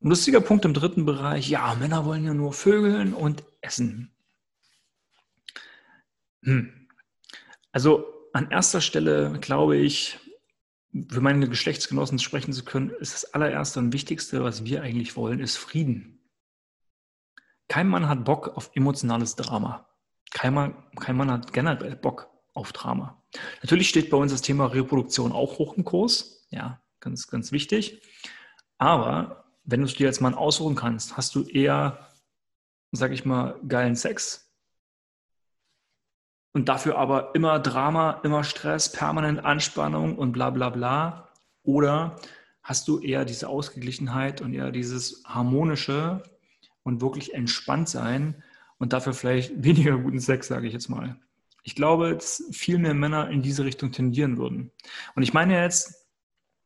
Ein 0.02 0.10
lustiger 0.10 0.42
Punkt 0.42 0.66
im 0.66 0.74
dritten 0.74 1.06
Bereich, 1.06 1.50
ja, 1.50 1.76
Männer 1.76 2.06
wollen 2.06 2.26
ja 2.26 2.34
nur 2.34 2.52
Vögeln 2.54 3.14
und 3.14 3.44
essen. 3.62 4.13
Hm. 6.44 6.88
Also 7.72 8.06
an 8.34 8.52
erster 8.52 8.82
Stelle 8.82 9.38
glaube 9.40 9.78
ich, 9.78 10.20
für 11.10 11.22
meine 11.22 11.50
Geschlechtsgenossen 11.50 12.20
sprechen 12.20 12.54
zu 12.54 12.64
können, 12.64 12.92
ist 12.92 13.14
das 13.14 13.34
allererste 13.34 13.80
und 13.80 13.94
wichtigste, 13.94 14.44
was 14.44 14.64
wir 14.64 14.84
eigentlich 14.84 15.16
wollen, 15.16 15.40
ist 15.40 15.58
Frieden. 15.58 16.20
Kein 17.68 17.88
Mann 17.88 18.08
hat 18.08 18.26
Bock 18.26 18.56
auf 18.56 18.72
emotionales 18.76 19.36
Drama. 19.36 19.88
Kein 20.32 20.54
Mann, 20.54 20.84
kein 21.00 21.16
Mann 21.16 21.32
hat 21.32 21.54
generell 21.54 21.96
Bock 21.96 22.30
auf 22.54 22.72
Drama. 22.74 23.24
Natürlich 23.64 23.90
steht 23.90 24.12
bei 24.12 24.18
uns 24.18 24.32
das 24.32 24.42
Thema 24.42 24.66
Reproduktion 24.68 25.32
auch 25.32 25.58
hoch 25.58 25.76
im 25.76 25.84
Kurs. 25.84 26.48
Ja, 26.52 26.82
ganz, 27.00 27.28
ganz 27.28 27.52
wichtig. 27.52 28.02
Aber 28.78 29.46
wenn 29.64 29.80
du 29.80 29.88
es 29.88 29.96
dir 29.96 30.06
jetzt 30.06 30.22
mal 30.22 30.36
aussuchen 30.36 30.76
kannst, 30.76 31.18
hast 31.18 31.34
du 31.34 31.44
eher, 31.44 32.08
sag 32.92 33.12
ich 33.12 33.26
mal, 33.26 33.60
geilen 33.68 33.96
Sex 33.96 34.53
und 36.54 36.70
dafür 36.70 36.98
aber 36.98 37.36
immer 37.36 37.60
Drama, 37.60 38.22
immer 38.24 38.44
Stress, 38.44 38.92
permanent 38.92 39.44
Anspannung 39.44 40.18
und 40.18 40.32
bla 40.32 40.52
bla 40.52 40.70
bla? 40.70 41.30
Oder 41.64 42.16
hast 42.62 42.88
du 42.88 43.00
eher 43.00 43.26
diese 43.26 43.50
Ausgeglichenheit 43.50 44.42
und 44.42 44.54
eher 44.54 44.72
dieses 44.72 45.24
harmonische 45.26 46.24
und 46.84 47.02
wirklich 47.02 47.34
entspannt 47.34 47.90
sein 47.90 48.44
und 48.78 48.94
dafür 48.94 49.14
vielleicht 49.14 49.52
weniger 49.64 49.98
guten 49.98 50.20
Sex, 50.20 50.48
sage 50.48 50.68
ich 50.68 50.74
jetzt 50.74 50.90
mal? 50.90 51.18
Ich 51.64 51.76
glaube, 51.76 52.14
dass 52.14 52.44
viel 52.52 52.78
mehr 52.78 52.94
Männer 52.94 53.30
in 53.30 53.42
diese 53.42 53.64
Richtung 53.64 53.92
tendieren 53.92 54.38
würden. 54.38 54.72
Und 55.16 55.24
ich 55.24 55.34
meine 55.34 55.60
jetzt 55.60 56.03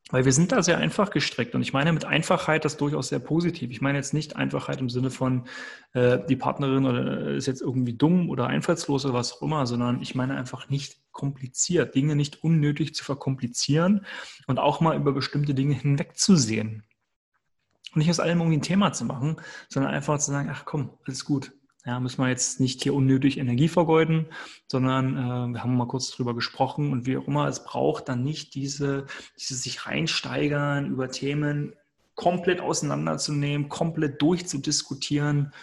weil 0.09 0.25
wir 0.25 0.31
sind 0.31 0.51
da 0.51 0.63
sehr 0.63 0.77
einfach 0.77 1.09
gestrickt. 1.09 1.53
Und 1.55 1.61
ich 1.61 1.73
meine 1.73 1.91
mit 1.91 2.05
Einfachheit 2.05 2.65
das 2.65 2.77
durchaus 2.77 3.09
sehr 3.09 3.19
positiv. 3.19 3.71
Ich 3.71 3.81
meine 3.81 3.97
jetzt 3.97 4.13
nicht 4.13 4.35
Einfachheit 4.35 4.79
im 4.79 4.89
Sinne 4.89 5.11
von, 5.11 5.47
äh, 5.93 6.19
die 6.29 6.35
Partnerin 6.35 6.85
oder 6.85 7.31
ist 7.31 7.47
jetzt 7.47 7.61
irgendwie 7.61 7.93
dumm 7.93 8.29
oder 8.29 8.47
einfallslos 8.47 9.05
oder 9.05 9.13
was 9.13 9.33
auch 9.33 9.41
immer, 9.41 9.65
sondern 9.67 10.01
ich 10.01 10.15
meine 10.15 10.35
einfach 10.35 10.69
nicht 10.69 11.01
kompliziert, 11.11 11.95
Dinge 11.95 12.15
nicht 12.15 12.43
unnötig 12.43 12.95
zu 12.95 13.03
verkomplizieren 13.03 14.05
und 14.45 14.59
auch 14.59 14.81
mal 14.81 14.95
über 14.95 15.11
bestimmte 15.11 15.53
Dinge 15.53 15.73
hinwegzusehen. 15.73 16.83
Und 17.93 17.99
nicht 17.99 18.09
aus 18.09 18.19
allem 18.19 18.39
irgendwie 18.39 18.57
ein 18.57 18.61
Thema 18.61 18.93
zu 18.93 19.05
machen, 19.05 19.37
sondern 19.69 19.93
einfach 19.93 20.19
zu 20.19 20.31
sagen, 20.31 20.49
ach 20.51 20.65
komm, 20.65 20.97
alles 21.05 21.25
gut. 21.25 21.51
Ja, 21.87 22.01
müssen 22.01 22.21
wir 22.21 22.27
jetzt 22.27 22.59
nicht 22.59 22.83
hier 22.83 22.93
unnötig 22.93 23.37
Energie 23.37 23.69
vergeuden, 23.69 24.25
sondern 24.67 25.15
äh, 25.15 25.53
wir 25.53 25.63
haben 25.63 25.77
mal 25.77 25.87
kurz 25.87 26.11
drüber 26.11 26.35
gesprochen 26.35 26.91
und 26.91 27.05
wie 27.05 27.15
auch 27.15 27.25
immer, 27.29 27.47
es 27.47 27.63
braucht 27.63 28.09
dann 28.09 28.23
nicht 28.23 28.55
diese, 28.55 29.05
diese 29.39 29.55
sich 29.55 29.85
reinsteigern 29.85 30.91
über 30.91 31.09
Themen 31.09 31.73
komplett 32.15 32.59
auseinanderzunehmen, 32.59 33.69
komplett 33.69 34.21
durchzudiskutieren. 34.21 35.53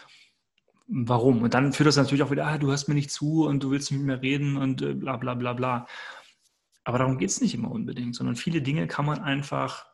Warum? 0.86 1.42
Und 1.42 1.52
dann 1.52 1.74
führt 1.74 1.88
das 1.88 1.98
natürlich 1.98 2.22
auch 2.22 2.30
wieder, 2.30 2.46
ah, 2.46 2.56
du 2.56 2.68
hörst 2.68 2.88
mir 2.88 2.94
nicht 2.94 3.10
zu 3.10 3.44
und 3.44 3.62
du 3.62 3.70
willst 3.70 3.92
mit 3.92 4.00
mir 4.00 4.22
reden 4.22 4.56
und 4.56 4.80
äh, 4.80 4.94
bla 4.94 5.18
bla 5.18 5.34
bla 5.34 5.52
bla. 5.52 5.86
Aber 6.84 6.96
darum 6.96 7.18
geht 7.18 7.28
es 7.28 7.42
nicht 7.42 7.54
immer 7.54 7.70
unbedingt, 7.70 8.14
sondern 8.14 8.36
viele 8.36 8.62
Dinge 8.62 8.86
kann 8.86 9.04
man 9.04 9.20
einfach 9.20 9.84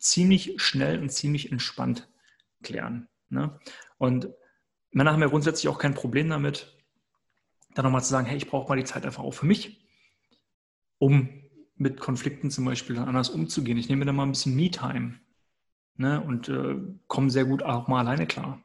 ziemlich 0.00 0.54
schnell 0.56 0.98
und 0.98 1.10
ziemlich 1.10 1.52
entspannt 1.52 2.08
klären. 2.64 3.06
Ne? 3.28 3.60
Und 3.98 4.28
Männer 4.92 5.12
haben 5.12 5.22
ja 5.22 5.28
grundsätzlich 5.28 5.68
auch 5.68 5.78
kein 5.78 5.94
Problem 5.94 6.28
damit, 6.28 6.76
dann 7.74 7.84
nochmal 7.84 8.02
zu 8.02 8.10
sagen, 8.10 8.26
hey, 8.26 8.36
ich 8.36 8.48
brauche 8.48 8.68
mal 8.68 8.76
die 8.76 8.84
Zeit 8.84 9.04
einfach 9.04 9.22
auch 9.22 9.32
für 9.32 9.46
mich, 9.46 9.84
um 10.98 11.28
mit 11.76 11.98
Konflikten 11.98 12.50
zum 12.50 12.64
Beispiel 12.64 12.96
dann 12.96 13.08
anders 13.08 13.30
umzugehen. 13.30 13.78
Ich 13.78 13.88
nehme 13.88 14.00
mir 14.00 14.06
dann 14.06 14.16
mal 14.16 14.24
ein 14.24 14.32
bisschen 14.32 14.54
Me-Time 14.54 15.14
ne, 15.96 16.20
und 16.20 16.48
äh, 16.48 16.76
komme 17.08 17.30
sehr 17.30 17.44
gut 17.44 17.62
auch 17.62 17.88
mal 17.88 18.00
alleine 18.00 18.26
klar. 18.26 18.62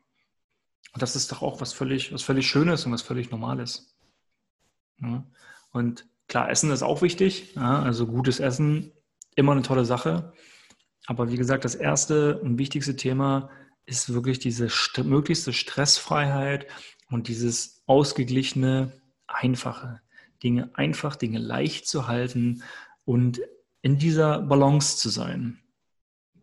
Und 0.93 1.01
das 1.01 1.15
ist 1.15 1.31
doch 1.31 1.41
auch 1.41 1.61
was 1.61 1.73
völlig, 1.73 2.13
was 2.13 2.23
völlig 2.23 2.47
Schönes 2.47 2.85
und 2.85 2.91
was 2.91 3.01
völlig 3.01 3.31
Normales. 3.31 3.95
Ja. 5.01 5.25
Und 5.71 6.07
klar, 6.27 6.49
Essen 6.49 6.71
ist 6.71 6.83
auch 6.83 7.01
wichtig. 7.01 7.55
Ja, 7.55 7.81
also 7.81 8.07
gutes 8.07 8.39
Essen, 8.39 8.91
immer 9.35 9.53
eine 9.53 9.61
tolle 9.61 9.85
Sache. 9.85 10.33
Aber 11.05 11.31
wie 11.31 11.37
gesagt, 11.37 11.65
das 11.65 11.75
erste 11.75 12.39
und 12.39 12.57
wichtigste 12.57 12.95
Thema 12.95 13.49
ist 13.87 14.13
wirklich 14.13 14.37
diese 14.37 14.69
st 14.69 15.03
möglichste 15.03 15.53
Stressfreiheit 15.53 16.67
und 17.09 17.27
dieses 17.27 17.81
ausgeglichene, 17.87 18.91
einfache. 19.25 20.01
Dinge 20.43 20.69
einfach, 20.75 21.15
Dinge 21.15 21.39
leicht 21.39 21.87
zu 21.87 22.07
halten 22.07 22.63
und 23.05 23.41
in 23.81 23.97
dieser 23.97 24.41
Balance 24.41 24.97
zu 24.97 25.09
sein 25.09 25.59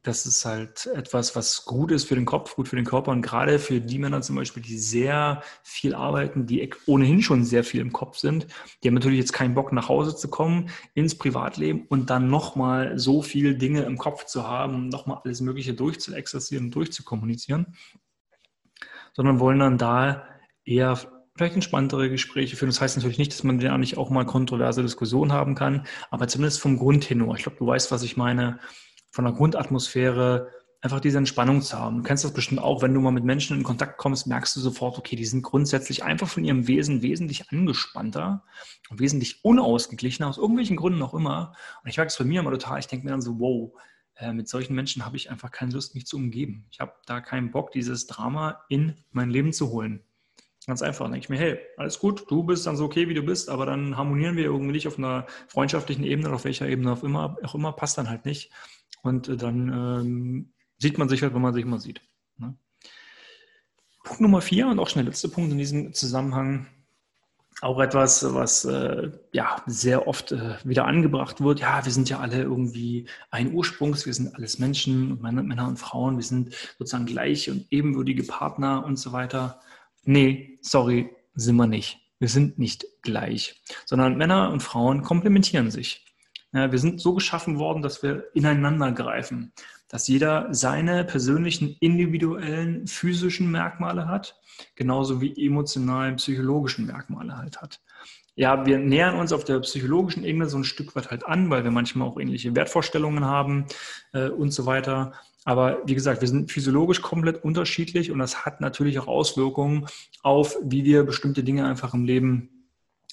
das 0.05 0.27
ist 0.27 0.45
halt 0.45 0.87
etwas, 0.95 1.35
was 1.35 1.65
gut 1.65 1.91
ist 1.91 2.07
für 2.07 2.15
den 2.15 2.27
Kopf, 2.27 2.55
gut 2.57 2.69
für 2.69 2.77
den 2.77 2.85
Körper 2.85 3.11
und 3.11 3.23
gerade 3.23 3.59
für 3.59 3.81
die 3.81 3.99
Männer 3.99 4.21
zum 4.21 4.37
Beispiel, 4.37 4.63
die 4.63 4.79
sehr 4.79 5.43
viel 5.63 5.95
arbeiten, 5.95 6.47
die 6.47 6.71
ohnehin 6.87 7.23
schon 7.23 7.45
sehr 7.45 7.65
viel 7.65 7.81
im 7.81 7.91
Kopf 7.91 8.19
sind, 8.19 8.47
die 8.83 8.89
haben 8.89 8.95
natürlich 8.95 9.19
jetzt 9.19 9.33
keinen 9.33 9.55
Bock 9.55 9.73
nach 9.73 9.89
Hause 9.89 10.15
zu 10.15 10.29
kommen, 10.29 10.69
ins 10.93 11.17
Privatleben 11.17 11.87
und 11.89 12.11
dann 12.11 12.29
nochmal 12.29 12.99
so 12.99 13.23
viele 13.23 13.57
Dinge 13.57 13.83
im 13.85 13.97
Kopf 13.97 14.27
zu 14.27 14.47
haben, 14.47 14.89
nochmal 14.89 15.23
alles 15.25 15.41
Mögliche 15.41 15.73
durchzuexerzieren 15.73 16.71
durchzukommunizieren, 16.71 17.75
sondern 19.15 19.41
wollen 19.41 19.59
dann 19.59 19.79
da 19.79 20.29
eher 20.67 20.99
vielleicht 21.35 21.55
entspanntere 21.55 22.11
Gespräche 22.11 22.57
führen. 22.57 22.69
Das 22.69 22.81
heißt 22.83 22.97
natürlich 22.97 23.19
nicht, 23.19 23.33
dass 23.33 23.43
man 23.43 23.59
ja 23.59 23.77
nicht 23.79 23.97
auch 23.97 24.11
mal 24.11 24.27
kontroverse 24.27 24.83
Diskussionen 24.83 25.33
haben 25.33 25.55
kann, 25.55 25.87
aber 26.11 26.29
zumindest 26.29 26.61
vom 26.61 26.79
Grundtenor. 26.79 27.37
Ich 27.37 27.45
glaube, 27.45 27.59
du 27.59 27.67
weißt, 27.67 27.91
was 27.91 28.03
ich 28.03 28.19
meine 28.19 28.61
von 29.15 29.25
der 29.25 29.33
Grundatmosphäre 29.33 30.51
einfach 30.81 30.99
diese 30.99 31.19
Entspannung 31.19 31.63
zu 31.63 31.79
haben. 31.79 31.99
Du 31.99 32.03
kennst 32.03 32.25
das 32.25 32.35
bestimmt 32.35 32.61
auch, 32.61 32.83
wenn 32.83 32.93
du 32.93 33.01
mal 33.01 33.13
mit 33.13 33.23
Menschen 33.23 33.57
in 33.57 33.63
Kontakt 33.63 33.97
kommst, 33.97 34.27
merkst 34.27 34.57
du 34.57 34.61
sofort, 34.61 34.99
okay, 34.99 35.15
die 35.15 35.25
sind 35.25 35.43
grundsätzlich 35.43 36.03
einfach 36.03 36.27
von 36.27 36.45
ihrem 36.45 36.67
Wesen 36.67 37.01
wesentlich 37.01 37.49
angespannter 37.51 38.43
und 38.91 38.99
wesentlich 38.99 39.45
unausgeglichener, 39.45 40.29
aus 40.29 40.37
irgendwelchen 40.37 40.77
Gründen 40.77 41.01
auch 41.01 41.15
immer. 41.15 41.55
Und 41.85 41.91
ich 41.91 41.97
merke 41.97 42.11
es 42.11 42.19
bei 42.19 42.25
mir 42.25 42.41
immer 42.41 42.51
total, 42.51 42.81
ich 42.81 42.89
denke 42.89 43.05
mir 43.05 43.13
dann 43.13 43.23
so, 43.23 43.39
wow, 43.39 43.71
äh, 44.17 44.33
mit 44.33 44.49
solchen 44.49 44.75
Menschen 44.75 45.07
habe 45.07 45.17
ich 45.17 45.31
einfach 45.31 45.53
keine 45.53 45.71
Lust, 45.71 45.95
mich 45.95 46.07
zu 46.07 46.17
umgeben. 46.17 46.67
Ich 46.73 46.81
habe 46.81 46.93
da 47.07 47.21
keinen 47.21 47.53
Bock, 47.53 47.71
dieses 47.71 48.09
Drama 48.09 48.65
in 48.69 48.97
mein 49.13 49.31
Leben 49.31 49.53
zu 49.53 49.71
holen. 49.71 50.03
Ganz 50.67 50.81
einfach. 50.81 51.05
Dann 51.05 51.13
denke 51.13 51.25
ich 51.25 51.29
mir, 51.29 51.39
hey, 51.39 51.59
alles 51.77 51.99
gut, 51.99 52.25
du 52.31 52.43
bist 52.43 52.67
dann 52.67 52.77
so 52.77 52.87
okay, 52.87 53.09
wie 53.09 53.15
du 53.15 53.23
bist, 53.23 53.51
aber 53.51 53.65
dann 53.65 53.97
harmonieren 53.97 54.37
wir 54.37 54.45
irgendwie 54.45 54.73
nicht 54.73 54.89
auf 54.89 54.99
einer 54.99 55.27
freundschaftlichen 55.47 56.05
Ebene 56.05 56.29
oder 56.29 56.37
auf 56.37 56.45
welcher 56.45 56.67
Ebene 56.67 56.93
auch 56.93 57.03
immer, 57.03 57.37
auch 57.43 57.55
immer 57.55 57.73
passt 57.73 57.99
dann 57.99 58.09
halt 58.09 58.25
nicht. 58.25 58.51
Und 59.05 59.29
äh, 59.29 59.37
dann 59.37 59.69
ähm, 59.69 60.53
sieht 60.79 60.99
man 60.99 61.09
sich 61.09 61.23
halt, 61.23 61.35
wenn 61.35 61.43
man 61.43 61.55
sich 61.55 61.65
mal 61.65 61.79
sieht. 61.79 62.01
Ne? 62.39 62.57
Punkt 64.03 64.21
Nummer 64.21 64.41
vier 64.41 64.67
und 64.67 64.79
auch 64.79 64.89
schon 64.89 65.03
der 65.03 65.11
letzte 65.11 65.29
Punkt 65.29 65.53
in 65.53 65.59
diesem 65.59 65.93
Zusammenhang. 65.93 66.67
Auch 67.61 67.79
etwas, 67.79 68.35
was 68.35 68.65
äh, 68.65 69.13
ja 69.33 69.63
sehr 69.67 70.09
oft 70.09 70.33
äh, 70.33 70.57
wieder 70.65 70.87
angebracht 70.87 71.41
wird. 71.41 71.61
Ja, 71.61 71.85
wir 71.85 71.93
sind 71.93 72.09
ja 72.09 72.19
alle 72.19 72.43
irgendwie 72.43 73.07
ein 73.31 73.55
Ursprungs, 73.55 74.07
wir 74.07 74.15
sind 74.15 74.35
alles 74.35 74.59
Menschen, 74.59 75.21
Männer, 75.21 75.45
Männer 75.45 75.69
und 75.69 75.79
Frauen, 75.79 76.17
wir 76.17 76.25
sind 76.25 76.55
sozusagen 76.79 77.07
gleiche 77.07 77.53
und 77.53 77.67
ebenwürdige 77.71 78.25
Partner 78.25 78.85
und 78.85 78.97
so 78.97 79.13
weiter. 79.13 79.61
Nee, 80.03 80.59
sorry, 80.63 81.11
sind 81.35 81.57
wir 81.57 81.69
nicht. 81.69 82.01
Wir 82.19 82.29
sind 82.29 82.59
nicht 82.59 82.87
gleich, 83.03 83.63
sondern 83.87 84.17
Männer 84.17 84.51
und 84.51 84.63
Frauen 84.63 85.03
komplementieren 85.03 85.71
sich. 85.71 86.04
Ja, 86.55 86.71
wir 86.71 86.79
sind 86.79 87.01
so 87.01 87.15
geschaffen 87.15 87.59
worden, 87.59 87.83
dass 87.83 88.05
wir 88.05 88.29
ineinander 88.33 88.93
greifen, 88.93 89.53
dass 89.89 90.07
jeder 90.07 90.47
seine 90.55 91.03
persönlichen 91.03 91.77
individuellen 91.81 92.87
physischen 92.87 93.51
Merkmale 93.51 94.07
hat, 94.07 94.41
genauso 94.77 95.21
wie 95.21 95.35
emotionalen, 95.45 96.15
psychologischen 96.17 96.87
Merkmale 96.87 97.37
halt 97.37 97.61
hat. 97.61 97.81
Ja, 98.37 98.67
wir 98.67 98.79
nähern 98.79 99.17
uns 99.17 99.33
auf 99.33 99.43
der 99.43 99.61
psychologischen 99.61 100.25
Ebene 100.25 100.49
so 100.49 100.57
ein 100.57 100.65
Stück 100.65 100.95
weit 100.95 101.11
halt 101.11 101.27
an, 101.27 101.51
weil 101.51 101.65
wir 101.65 101.73
manchmal 101.73 102.07
auch 102.07 102.19
ähnliche 102.19 102.55
Wertvorstellungen 102.55 103.25
haben 103.25 103.67
äh, 104.13 104.29
und 104.29 104.53
so 104.53 104.65
weiter. 104.65 105.13
Aber 105.45 105.83
wie 105.87 105.95
gesagt, 105.95 106.21
wir 106.21 106.29
sind 106.29 106.51
physiologisch 106.53 107.03
komplett 107.03 107.45
unterschiedlich 107.45 108.13
und 108.13 108.21
das 108.21 108.47
hat 108.47 108.61
natürlich 108.61 108.99
auch 109.01 109.09
Auswirkungen 109.09 109.87
auf, 110.23 110.57
wie 110.63 110.85
wir 110.85 111.03
bestimmte 111.03 111.43
Dinge 111.43 111.67
einfach 111.67 111.95
im 111.95 112.05
Leben 112.05 112.54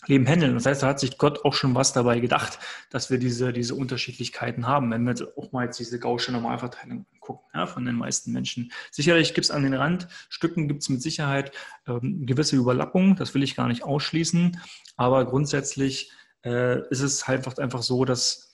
Leben 0.08 0.28
handeln. 0.28 0.56
Das 0.56 0.66
heißt, 0.66 0.84
da 0.84 0.88
hat 0.88 1.00
sich 1.00 1.18
Gott 1.18 1.46
auch 1.46 1.54
schon 1.54 1.76
was 1.76 1.94
dabei 1.94 2.20
gedacht, 2.20 2.60
dass 2.90 3.12
wir 3.12 3.20
diese, 3.20 3.54
diese 3.54 3.76
Unterschiedlichkeiten 3.76 4.68
haben. 4.68 4.90
Wenn 4.92 5.04
wir 5.04 5.12
jetzt 5.12 5.38
auch 5.38 5.52
mal 5.52 5.66
jetzt 5.66 5.80
diese 5.80 6.00
gausche 6.00 6.32
Normalverteilung 6.32 7.06
gucken, 7.20 7.48
ja, 7.54 7.68
von 7.68 7.86
den 7.86 7.96
meisten 7.96 8.32
Menschen. 8.32 8.72
Sicherlich 8.90 9.34
gibt 9.34 9.46
es 9.46 9.52
an 9.52 9.64
den 9.64 9.76
Randstücken, 9.76 10.68
gibt 10.68 10.82
es 10.82 10.90
mit 10.90 11.02
Sicherheit 11.02 11.52
ähm, 11.88 12.26
gewisse 12.26 12.56
Überlappungen, 12.56 13.16
das 13.16 13.34
will 13.34 13.44
ich 13.44 13.56
gar 13.56 13.68
nicht 13.68 13.84
ausschließen, 13.84 14.60
aber 14.98 15.26
grundsätzlich 15.26 16.12
äh, 16.44 16.82
ist 16.90 17.02
es 17.02 17.28
halt 17.28 17.46
einfach, 17.46 17.58
einfach 17.58 17.84
so, 17.84 18.06
dass 18.06 18.52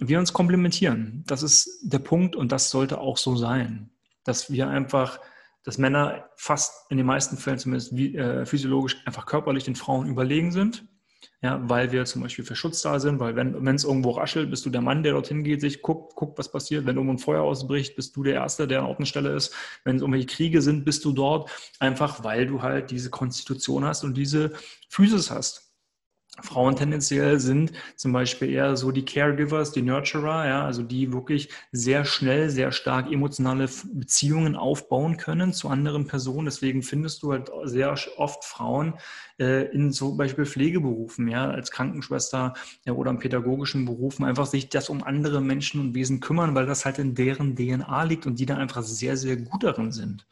wir 0.00 0.18
uns 0.18 0.32
komplementieren. 0.32 1.22
Das 1.26 1.42
ist 1.42 1.80
der 1.82 2.00
Punkt 2.00 2.34
und 2.34 2.50
das 2.50 2.70
sollte 2.70 2.98
auch 2.98 3.18
so 3.18 3.36
sein, 3.36 3.90
dass 4.24 4.50
wir 4.50 4.68
einfach 4.68 5.20
dass 5.64 5.78
Männer 5.78 6.30
fast 6.36 6.90
in 6.90 6.96
den 6.96 7.06
meisten 7.06 7.36
Fällen 7.36 7.58
zumindest 7.58 7.96
wie, 7.96 8.16
äh, 8.16 8.46
physiologisch 8.46 8.96
einfach 9.06 9.26
körperlich 9.26 9.64
den 9.64 9.76
Frauen 9.76 10.08
überlegen 10.08 10.52
sind. 10.52 10.84
Ja, 11.40 11.60
weil 11.68 11.90
wir 11.90 12.04
zum 12.04 12.22
Beispiel 12.22 12.44
für 12.44 12.54
Schutz 12.54 12.82
da 12.82 13.00
sind, 13.00 13.18
weil 13.18 13.34
wenn 13.34 13.74
es 13.74 13.82
irgendwo 13.82 14.10
raschelt, 14.10 14.48
bist 14.50 14.64
du 14.64 14.70
der 14.70 14.80
Mann, 14.80 15.02
der 15.02 15.12
dorthin 15.12 15.42
geht, 15.42 15.60
sich 15.60 15.82
guckt, 15.82 16.14
guckt, 16.14 16.38
was 16.38 16.50
passiert. 16.50 16.86
Wenn 16.86 16.96
irgendwo 16.96 17.14
ein 17.14 17.18
Feuer 17.18 17.42
ausbricht, 17.42 17.96
bist 17.96 18.14
du 18.14 18.22
der 18.22 18.34
Erste, 18.34 18.68
der 18.68 18.80
an 18.80 18.86
Ort 18.86 19.00
und 19.00 19.06
Stelle 19.06 19.34
ist. 19.34 19.52
Wenn 19.84 19.96
es 19.96 20.02
irgendwelche 20.02 20.28
Kriege 20.28 20.62
sind, 20.62 20.84
bist 20.84 21.04
du 21.04 21.12
dort, 21.12 21.50
einfach 21.80 22.22
weil 22.22 22.46
du 22.46 22.62
halt 22.62 22.92
diese 22.92 23.10
Konstitution 23.10 23.84
hast 23.84 24.04
und 24.04 24.16
diese 24.16 24.52
Physis 24.88 25.32
hast. 25.32 25.61
Frauen 26.40 26.76
tendenziell 26.76 27.38
sind 27.38 27.72
zum 27.94 28.12
Beispiel 28.12 28.48
eher 28.48 28.74
so 28.74 28.90
die 28.90 29.04
Caregivers, 29.04 29.70
die 29.72 29.82
Nurturer, 29.82 30.46
ja, 30.46 30.64
also 30.64 30.82
die 30.82 31.12
wirklich 31.12 31.50
sehr 31.72 32.06
schnell, 32.06 32.48
sehr 32.48 32.72
stark 32.72 33.12
emotionale 33.12 33.68
Beziehungen 33.92 34.56
aufbauen 34.56 35.18
können 35.18 35.52
zu 35.52 35.68
anderen 35.68 36.06
Personen. 36.06 36.46
Deswegen 36.46 36.82
findest 36.82 37.22
du 37.22 37.32
halt 37.32 37.50
sehr 37.64 37.94
oft 38.16 38.44
Frauen 38.46 38.94
äh, 39.38 39.70
in 39.72 39.92
zum 39.92 40.16
Beispiel 40.16 40.46
Pflegeberufen, 40.46 41.28
ja, 41.28 41.50
als 41.50 41.70
Krankenschwester 41.70 42.54
ja, 42.86 42.94
oder 42.94 43.10
in 43.10 43.18
pädagogischen 43.18 43.84
Berufen 43.84 44.24
einfach 44.24 44.46
sich 44.46 44.70
das 44.70 44.88
um 44.88 45.02
andere 45.02 45.42
Menschen 45.42 45.82
und 45.82 45.94
Wesen 45.94 46.20
kümmern, 46.20 46.54
weil 46.54 46.64
das 46.64 46.86
halt 46.86 46.98
in 46.98 47.14
deren 47.14 47.56
DNA 47.56 48.04
liegt 48.04 48.26
und 48.26 48.38
die 48.40 48.46
da 48.46 48.56
einfach 48.56 48.82
sehr, 48.82 49.18
sehr 49.18 49.36
gut 49.36 49.64
darin 49.64 49.92
sind. 49.92 50.26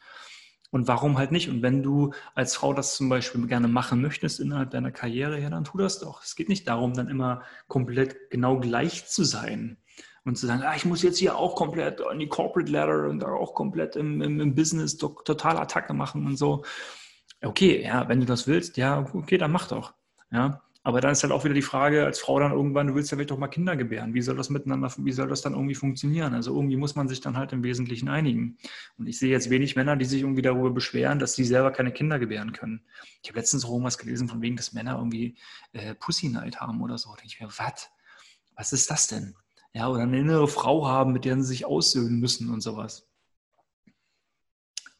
Und 0.71 0.87
warum 0.87 1.17
halt 1.17 1.31
nicht? 1.31 1.49
Und 1.49 1.61
wenn 1.61 1.83
du 1.83 2.13
als 2.33 2.55
Frau 2.55 2.73
das 2.73 2.95
zum 2.95 3.09
Beispiel 3.09 3.45
gerne 3.45 3.67
machen 3.67 4.01
möchtest 4.01 4.39
innerhalb 4.39 4.71
deiner 4.71 4.91
Karriere, 4.91 5.39
ja, 5.39 5.49
dann 5.49 5.65
tu 5.65 5.77
das 5.77 5.99
doch. 5.99 6.23
Es 6.23 6.35
geht 6.35 6.49
nicht 6.49 6.67
darum, 6.67 6.93
dann 6.93 7.09
immer 7.09 7.43
komplett 7.67 8.29
genau 8.31 8.57
gleich 8.57 9.05
zu 9.07 9.25
sein 9.25 9.77
und 10.23 10.37
zu 10.37 10.47
sagen, 10.47 10.63
ah, 10.63 10.75
ich 10.75 10.85
muss 10.85 11.01
jetzt 11.01 11.17
hier 11.17 11.37
auch 11.37 11.55
komplett 11.55 12.01
an 12.01 12.19
die 12.19 12.29
Corporate 12.29 12.71
Ladder 12.71 13.09
und 13.09 13.23
auch 13.23 13.53
komplett 13.53 13.97
im, 13.97 14.21
im, 14.21 14.39
im 14.39 14.55
Business 14.55 14.97
total 14.97 15.57
Attacke 15.57 15.93
machen 15.93 16.25
und 16.25 16.37
so. 16.37 16.63
Okay, 17.41 17.83
ja, 17.83 18.07
wenn 18.07 18.19
du 18.19 18.25
das 18.25 18.47
willst, 18.47 18.77
ja, 18.77 19.05
okay, 19.13 19.37
dann 19.37 19.51
mach 19.51 19.67
doch. 19.67 19.93
Ja, 20.31 20.61
aber 20.83 20.99
dann 20.99 21.11
ist 21.11 21.21
halt 21.21 21.31
auch 21.31 21.43
wieder 21.43 21.53
die 21.53 21.61
Frage, 21.61 22.05
als 22.05 22.19
Frau 22.19 22.39
dann 22.39 22.51
irgendwann, 22.51 22.87
du 22.87 22.95
willst 22.95 23.11
ja 23.11 23.15
vielleicht 23.15 23.29
doch 23.29 23.37
mal 23.37 23.47
Kinder 23.47 23.75
gebären. 23.75 24.15
Wie 24.15 24.21
soll 24.21 24.35
das 24.35 24.49
miteinander, 24.49 24.91
wie 24.97 25.11
soll 25.11 25.27
das 25.27 25.41
dann 25.41 25.53
irgendwie 25.53 25.75
funktionieren? 25.75 26.33
Also 26.33 26.55
irgendwie 26.55 26.75
muss 26.75 26.95
man 26.95 27.07
sich 27.07 27.21
dann 27.21 27.37
halt 27.37 27.53
im 27.53 27.63
Wesentlichen 27.63 28.09
einigen. 28.09 28.57
Und 28.97 29.07
ich 29.07 29.19
sehe 29.19 29.29
jetzt 29.29 29.51
wenig 29.51 29.75
Männer, 29.75 29.95
die 29.95 30.05
sich 30.05 30.21
irgendwie 30.21 30.41
darüber 30.41 30.71
beschweren, 30.71 31.19
dass 31.19 31.33
sie 31.33 31.43
selber 31.43 31.71
keine 31.71 31.91
Kinder 31.91 32.17
gebären 32.17 32.51
können. 32.51 32.81
Ich 33.21 33.29
habe 33.29 33.39
letztens 33.39 33.63
auch 33.63 33.71
irgendwas 33.71 33.99
gelesen, 33.99 34.27
von 34.27 34.41
wegen, 34.41 34.55
dass 34.55 34.73
Männer 34.73 34.97
irgendwie 34.97 35.37
äh, 35.73 35.93
Pussy-Night 35.93 36.59
haben 36.59 36.81
oder 36.81 36.97
so. 36.97 37.11
Da 37.11 37.17
denke 37.17 37.33
ich 37.35 37.39
mir, 37.39 37.47
was? 37.47 37.91
Was 38.55 38.73
ist 38.73 38.89
das 38.89 39.05
denn? 39.07 39.35
Ja, 39.73 39.87
oder 39.87 40.01
eine 40.01 40.19
innere 40.19 40.47
Frau 40.47 40.87
haben, 40.87 41.13
mit 41.13 41.25
der 41.25 41.35
sie 41.37 41.43
sich 41.43 41.65
aussöhnen 41.65 42.19
müssen 42.19 42.49
und 42.49 42.61
sowas. 42.61 43.07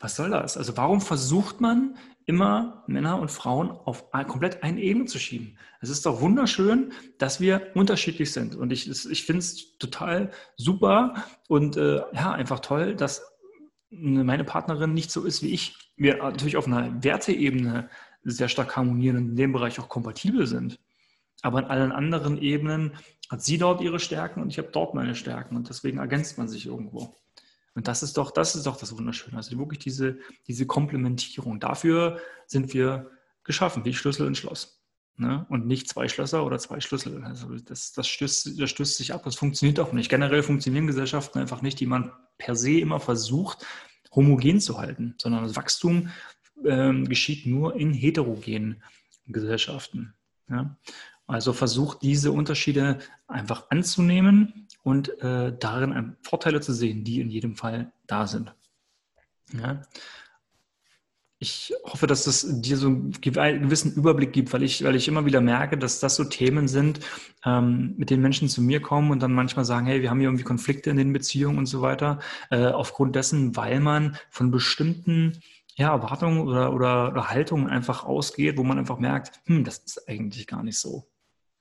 Was 0.01 0.15
soll 0.15 0.31
das? 0.31 0.57
Also 0.57 0.75
warum 0.75 0.99
versucht 0.99 1.61
man 1.61 1.95
immer 2.25 2.83
Männer 2.87 3.19
und 3.19 3.31
Frauen 3.31 3.71
auf 3.71 4.11
komplett 4.11 4.63
eine 4.63 4.79
Ebene 4.79 5.05
zu 5.05 5.19
schieben. 5.19 5.57
Es 5.81 5.89
ist 5.89 6.05
doch 6.05 6.21
wunderschön, 6.21 6.91
dass 7.17 7.39
wir 7.39 7.71
unterschiedlich 7.73 8.31
sind. 8.31 8.55
Und 8.55 8.71
ich, 8.71 8.89
ich 8.89 9.25
finde 9.25 9.39
es 9.39 9.77
total 9.77 10.31
super 10.55 11.15
und 11.47 11.77
äh, 11.77 12.01
ja, 12.13 12.31
einfach 12.31 12.59
toll, 12.59 12.95
dass 12.95 13.23
meine 13.89 14.43
Partnerin 14.43 14.93
nicht 14.93 15.11
so 15.11 15.25
ist 15.25 15.43
wie 15.43 15.49
ich. 15.49 15.91
Wir 15.97 16.17
natürlich 16.17 16.57
auf 16.57 16.67
einer 16.67 17.03
Werteebene 17.03 17.89
sehr 18.23 18.47
stark 18.49 18.77
harmonieren 18.77 19.17
und 19.17 19.29
in 19.29 19.35
dem 19.35 19.51
Bereich 19.51 19.79
auch 19.79 19.89
kompatibel 19.89 20.47
sind. 20.47 20.79
Aber 21.41 21.59
in 21.59 21.65
allen 21.65 21.91
anderen 21.91 22.37
Ebenen 22.37 22.93
hat 23.29 23.41
sie 23.43 23.57
dort 23.57 23.81
ihre 23.81 23.99
Stärken 23.99 24.41
und 24.41 24.49
ich 24.49 24.57
habe 24.57 24.69
dort 24.71 24.93
meine 24.93 25.15
Stärken 25.15 25.55
und 25.55 25.69
deswegen 25.69 25.97
ergänzt 25.97 26.37
man 26.37 26.47
sich 26.47 26.67
irgendwo. 26.67 27.15
Und 27.73 27.87
das 27.87 28.03
ist 28.03 28.17
doch, 28.17 28.31
das 28.31 28.55
ist 28.55 28.65
doch 28.65 28.77
das 28.77 28.97
Wunderschöne. 28.97 29.37
Also 29.37 29.57
wirklich 29.57 29.79
diese, 29.79 30.17
diese 30.47 30.65
Komplementierung. 30.65 31.59
Dafür 31.59 32.19
sind 32.45 32.73
wir 32.73 33.09
geschaffen, 33.43 33.85
wie 33.85 33.93
Schlüssel 33.93 34.27
und 34.27 34.37
Schloss. 34.37 34.81
Ne? 35.15 35.45
Und 35.49 35.67
nicht 35.67 35.87
zwei 35.87 36.07
Schlösser 36.07 36.45
oder 36.45 36.59
zwei 36.59 36.79
Schlüssel. 36.79 37.23
Also 37.23 37.55
das, 37.55 37.93
das, 37.93 38.07
stößt, 38.07 38.59
das 38.59 38.69
stößt 38.69 38.97
sich 38.97 39.13
ab. 39.13 39.23
Das 39.23 39.35
funktioniert 39.35 39.79
auch 39.79 39.93
nicht. 39.93 40.09
Generell 40.09 40.43
funktionieren 40.43 40.87
Gesellschaften 40.87 41.39
einfach 41.39 41.61
nicht, 41.61 41.79
die 41.79 41.85
man 41.85 42.11
per 42.37 42.55
se 42.55 42.79
immer 42.79 42.99
versucht, 42.99 43.65
homogen 44.13 44.59
zu 44.59 44.77
halten, 44.77 45.15
sondern 45.17 45.43
das 45.43 45.55
Wachstum 45.55 46.09
ähm, 46.65 47.07
geschieht 47.07 47.45
nur 47.45 47.75
in 47.75 47.93
heterogenen 47.93 48.83
Gesellschaften. 49.27 50.13
Ja? 50.49 50.77
Also 51.27 51.53
versucht 51.53 52.01
diese 52.01 52.31
Unterschiede 52.31 52.99
einfach 53.27 53.69
anzunehmen 53.69 54.60
und 54.83 55.21
äh, 55.21 55.55
darin 55.57 56.15
Vorteile 56.21 56.61
zu 56.61 56.73
sehen, 56.73 57.03
die 57.03 57.21
in 57.21 57.29
jedem 57.29 57.55
Fall 57.55 57.91
da 58.07 58.27
sind. 58.27 58.53
Ja. 59.53 59.81
Ich 61.43 61.73
hoffe, 61.85 62.05
dass 62.05 62.25
das 62.25 62.45
dir 62.61 62.77
so 62.77 62.87
einen 62.87 63.13
gewissen 63.19 63.95
Überblick 63.95 64.31
gibt, 64.31 64.53
weil 64.53 64.61
ich, 64.61 64.83
weil 64.83 64.95
ich 64.95 65.07
immer 65.07 65.25
wieder 65.25 65.41
merke, 65.41 65.75
dass 65.75 65.99
das 65.99 66.15
so 66.15 66.23
Themen 66.23 66.67
sind, 66.67 66.99
ähm, 67.43 67.95
mit 67.97 68.11
denen 68.11 68.21
Menschen 68.21 68.47
zu 68.47 68.61
mir 68.61 68.79
kommen 68.79 69.09
und 69.09 69.23
dann 69.23 69.33
manchmal 69.33 69.65
sagen, 69.65 69.87
hey, 69.87 70.03
wir 70.03 70.11
haben 70.11 70.19
hier 70.19 70.29
irgendwie 70.29 70.43
Konflikte 70.43 70.91
in 70.91 70.97
den 70.97 71.13
Beziehungen 71.13 71.57
und 71.57 71.65
so 71.65 71.81
weiter, 71.81 72.19
äh, 72.51 72.67
aufgrund 72.67 73.15
dessen, 73.15 73.55
weil 73.55 73.79
man 73.79 74.17
von 74.29 74.51
bestimmten 74.51 75.41
ja, 75.75 75.91
Erwartungen 75.91 76.41
oder, 76.47 76.73
oder, 76.73 77.09
oder 77.09 77.29
Haltungen 77.31 77.67
einfach 77.67 78.03
ausgeht, 78.03 78.57
wo 78.57 78.63
man 78.63 78.77
einfach 78.77 78.99
merkt, 78.99 79.41
hm, 79.45 79.63
das 79.63 79.79
ist 79.79 80.07
eigentlich 80.07 80.45
gar 80.45 80.61
nicht 80.61 80.77
so. 80.77 81.10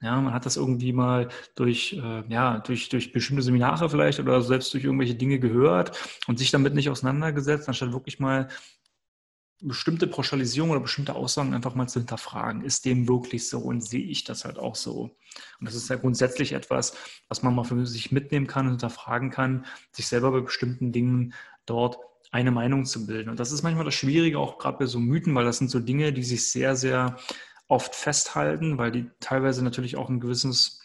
Ja, 0.03 0.19
man 0.21 0.33
hat 0.33 0.47
das 0.47 0.57
irgendwie 0.57 0.95
mal 0.95 1.29
durch, 1.57 1.93
äh, 1.93 2.23
ja, 2.33 2.59
durch, 2.61 2.89
durch 2.89 3.13
bestimmte 3.13 3.43
Seminare 3.43 3.91
vielleicht 3.91 4.19
oder 4.19 4.41
selbst 4.41 4.73
durch 4.73 4.85
irgendwelche 4.85 5.15
Dinge 5.15 5.39
gehört 5.39 5.99
und 6.27 6.39
sich 6.39 6.51
damit 6.51 6.75
nicht 6.75 6.89
auseinandergesetzt, 6.89 7.69
anstatt 7.69 7.93
wirklich 7.93 8.19
mal 8.19 8.49
bestimmte 9.63 10.07
Pauschalisierung 10.07 10.71
oder 10.71 10.81
bestimmte 10.81 11.15
Aussagen 11.15 11.53
einfach 11.53 11.75
mal 11.75 11.87
zu 11.87 12.01
hinterfragen. 12.01 12.65
Ist 12.65 12.87
dem 12.87 13.09
wirklich 13.09 13.49
so 13.49 13.59
und 13.59 13.83
sehe 13.83 14.05
ich 14.05 14.25
das 14.25 14.45
halt 14.45 14.59
auch 14.59 14.75
so? 14.75 15.17
Und 15.61 15.67
das 15.67 15.75
ist 15.75 15.91
ja 15.91 15.97
grundsätzlich 15.97 16.53
etwas, 16.53 16.95
was 17.29 17.43
man 17.43 17.55
mal 17.55 17.65
für 17.65 17.87
sich 17.87 18.11
mitnehmen 18.11 18.47
kann 18.47 18.67
und 18.67 18.73
hinterfragen 18.73 19.31
kann, 19.31 19.67
sich 19.93 20.07
selber 20.07 20.33
bei 20.33 20.41
bestimmten 20.41 20.93
Dingen 20.93 21.35
dort 21.67 21.99
eine 22.33 22.51
Meinung 22.53 22.85
zu 22.87 23.07
bilden. 23.07 23.29
Und 23.29 23.41
das 23.41 23.53
ist 23.53 23.63
manchmal 23.63 23.85
das 23.85 23.95
Schwierige, 23.95 24.39
auch 24.39 24.59
gerade 24.59 24.79
bei 24.79 24.87
so 24.87 24.99
Mythen, 24.99 25.35
weil 25.35 25.45
das 25.45 25.59
sind 25.59 25.71
so 25.71 25.81
Dinge, 25.81 26.13
die 26.13 26.23
sich 26.23 26.51
sehr, 26.51 26.77
sehr 26.77 27.17
oft 27.70 27.94
festhalten, 27.94 28.78
weil 28.78 28.90
die 28.90 29.11
teilweise 29.20 29.62
natürlich 29.62 29.96
auch 29.96 30.09
ein 30.09 30.20
gewisses, 30.20 30.80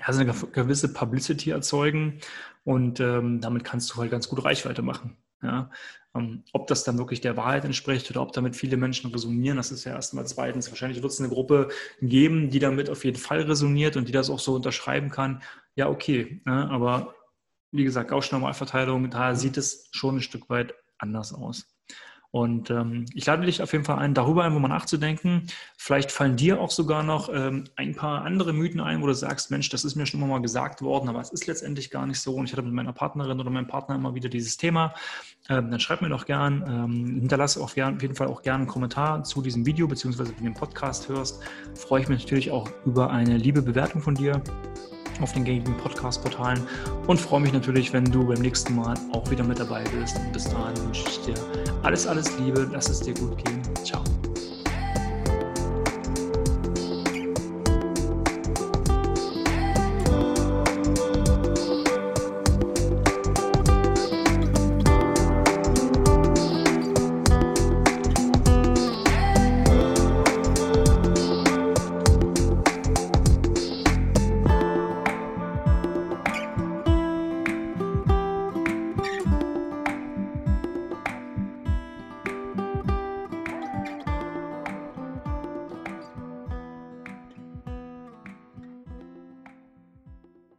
also 0.00 0.20
eine 0.20 0.32
gewisse 0.32 0.92
Publicity 0.92 1.50
erzeugen 1.50 2.20
und 2.64 3.00
ähm, 3.00 3.40
damit 3.40 3.64
kannst 3.64 3.92
du 3.92 3.96
halt 3.96 4.10
ganz 4.10 4.28
gut 4.28 4.44
Reichweite 4.44 4.82
machen. 4.82 5.16
Ja? 5.42 5.70
Ähm, 6.14 6.44
ob 6.52 6.66
das 6.66 6.84
dann 6.84 6.98
wirklich 6.98 7.22
der 7.22 7.36
Wahrheit 7.36 7.64
entspricht 7.64 8.10
oder 8.10 8.20
ob 8.20 8.32
damit 8.32 8.56
viele 8.56 8.76
Menschen 8.76 9.10
resonieren, 9.10 9.56
das 9.56 9.72
ist 9.72 9.84
ja 9.84 9.94
erstmal 9.94 10.26
zweitens. 10.26 10.70
Wahrscheinlich 10.70 11.02
wird 11.02 11.12
es 11.12 11.20
eine 11.20 11.30
Gruppe 11.30 11.68
geben, 12.02 12.50
die 12.50 12.58
damit 12.58 12.90
auf 12.90 13.04
jeden 13.04 13.18
Fall 13.18 13.42
resoniert 13.42 13.96
und 13.96 14.06
die 14.06 14.12
das 14.12 14.28
auch 14.28 14.38
so 14.38 14.54
unterschreiben 14.54 15.08
kann. 15.08 15.42
Ja, 15.76 15.88
okay, 15.88 16.42
ne? 16.44 16.68
aber 16.70 17.14
wie 17.72 17.84
gesagt, 17.84 18.10
Gaußsch-Normalverteilung, 18.10 19.10
da 19.10 19.34
sieht 19.34 19.56
es 19.56 19.88
schon 19.92 20.16
ein 20.16 20.22
Stück 20.22 20.48
weit 20.50 20.74
anders 20.98 21.32
aus. 21.32 21.66
Und 22.36 22.68
ähm, 22.68 23.06
ich 23.14 23.24
lade 23.24 23.46
dich 23.46 23.62
auf 23.62 23.72
jeden 23.72 23.86
Fall 23.86 23.98
ein, 23.98 24.12
darüber 24.12 24.44
einfach 24.44 24.60
mal 24.60 24.68
nachzudenken. 24.68 25.46
Vielleicht 25.78 26.12
fallen 26.12 26.36
dir 26.36 26.60
auch 26.60 26.70
sogar 26.70 27.02
noch 27.02 27.30
ähm, 27.32 27.64
ein 27.76 27.94
paar 27.94 28.26
andere 28.26 28.52
Mythen 28.52 28.78
ein, 28.78 29.00
wo 29.00 29.06
du 29.06 29.14
sagst, 29.14 29.50
Mensch, 29.50 29.70
das 29.70 29.86
ist 29.86 29.94
mir 29.94 30.04
schon 30.04 30.20
immer 30.20 30.28
mal 30.28 30.42
gesagt 30.42 30.82
worden, 30.82 31.08
aber 31.08 31.22
es 31.22 31.30
ist 31.30 31.46
letztendlich 31.46 31.88
gar 31.88 32.04
nicht 32.06 32.20
so. 32.20 32.34
Und 32.34 32.44
ich 32.44 32.52
hatte 32.52 32.60
mit 32.60 32.74
meiner 32.74 32.92
Partnerin 32.92 33.40
oder 33.40 33.48
meinem 33.48 33.68
Partner 33.68 33.94
immer 33.94 34.14
wieder 34.14 34.28
dieses 34.28 34.58
Thema. 34.58 34.92
Ähm, 35.48 35.70
dann 35.70 35.80
schreib 35.80 36.02
mir 36.02 36.10
doch 36.10 36.26
gern, 36.26 36.62
ähm, 36.68 37.20
hinterlasse 37.20 37.58
auf, 37.58 37.70
auf, 37.70 38.02
jeden 38.02 38.14
Fall 38.14 38.26
auch 38.26 38.42
gerne 38.42 38.64
einen 38.64 38.66
Kommentar 38.66 39.24
zu 39.24 39.40
diesem 39.40 39.64
Video, 39.64 39.88
beziehungsweise 39.88 40.28
wenn 40.32 40.36
du 40.36 40.44
den 40.44 40.54
Podcast 40.54 41.08
hörst, 41.08 41.42
freue 41.74 42.02
ich 42.02 42.08
mich 42.08 42.22
natürlich 42.22 42.50
auch 42.50 42.68
über 42.84 43.08
eine 43.10 43.38
liebe 43.38 43.62
Bewertung 43.62 44.02
von 44.02 44.14
dir 44.14 44.42
auf 45.22 45.32
den 45.32 45.44
gängigen 45.44 45.76
Podcast-Portalen 45.76 46.62
und 47.06 47.20
freue 47.20 47.40
mich 47.40 47.52
natürlich, 47.52 47.92
wenn 47.92 48.04
du 48.04 48.26
beim 48.26 48.40
nächsten 48.40 48.74
Mal 48.74 48.94
auch 49.12 49.30
wieder 49.30 49.44
mit 49.44 49.58
dabei 49.58 49.84
bist. 49.98 50.18
Bis 50.32 50.44
dahin 50.44 50.76
wünsche 50.84 51.08
ich 51.08 51.20
dir 51.20 51.34
alles, 51.82 52.06
alles 52.06 52.38
Liebe, 52.38 52.68
lass 52.72 52.88
es 52.88 53.00
dir 53.00 53.14
gut 53.14 53.44
gehen. 53.44 53.62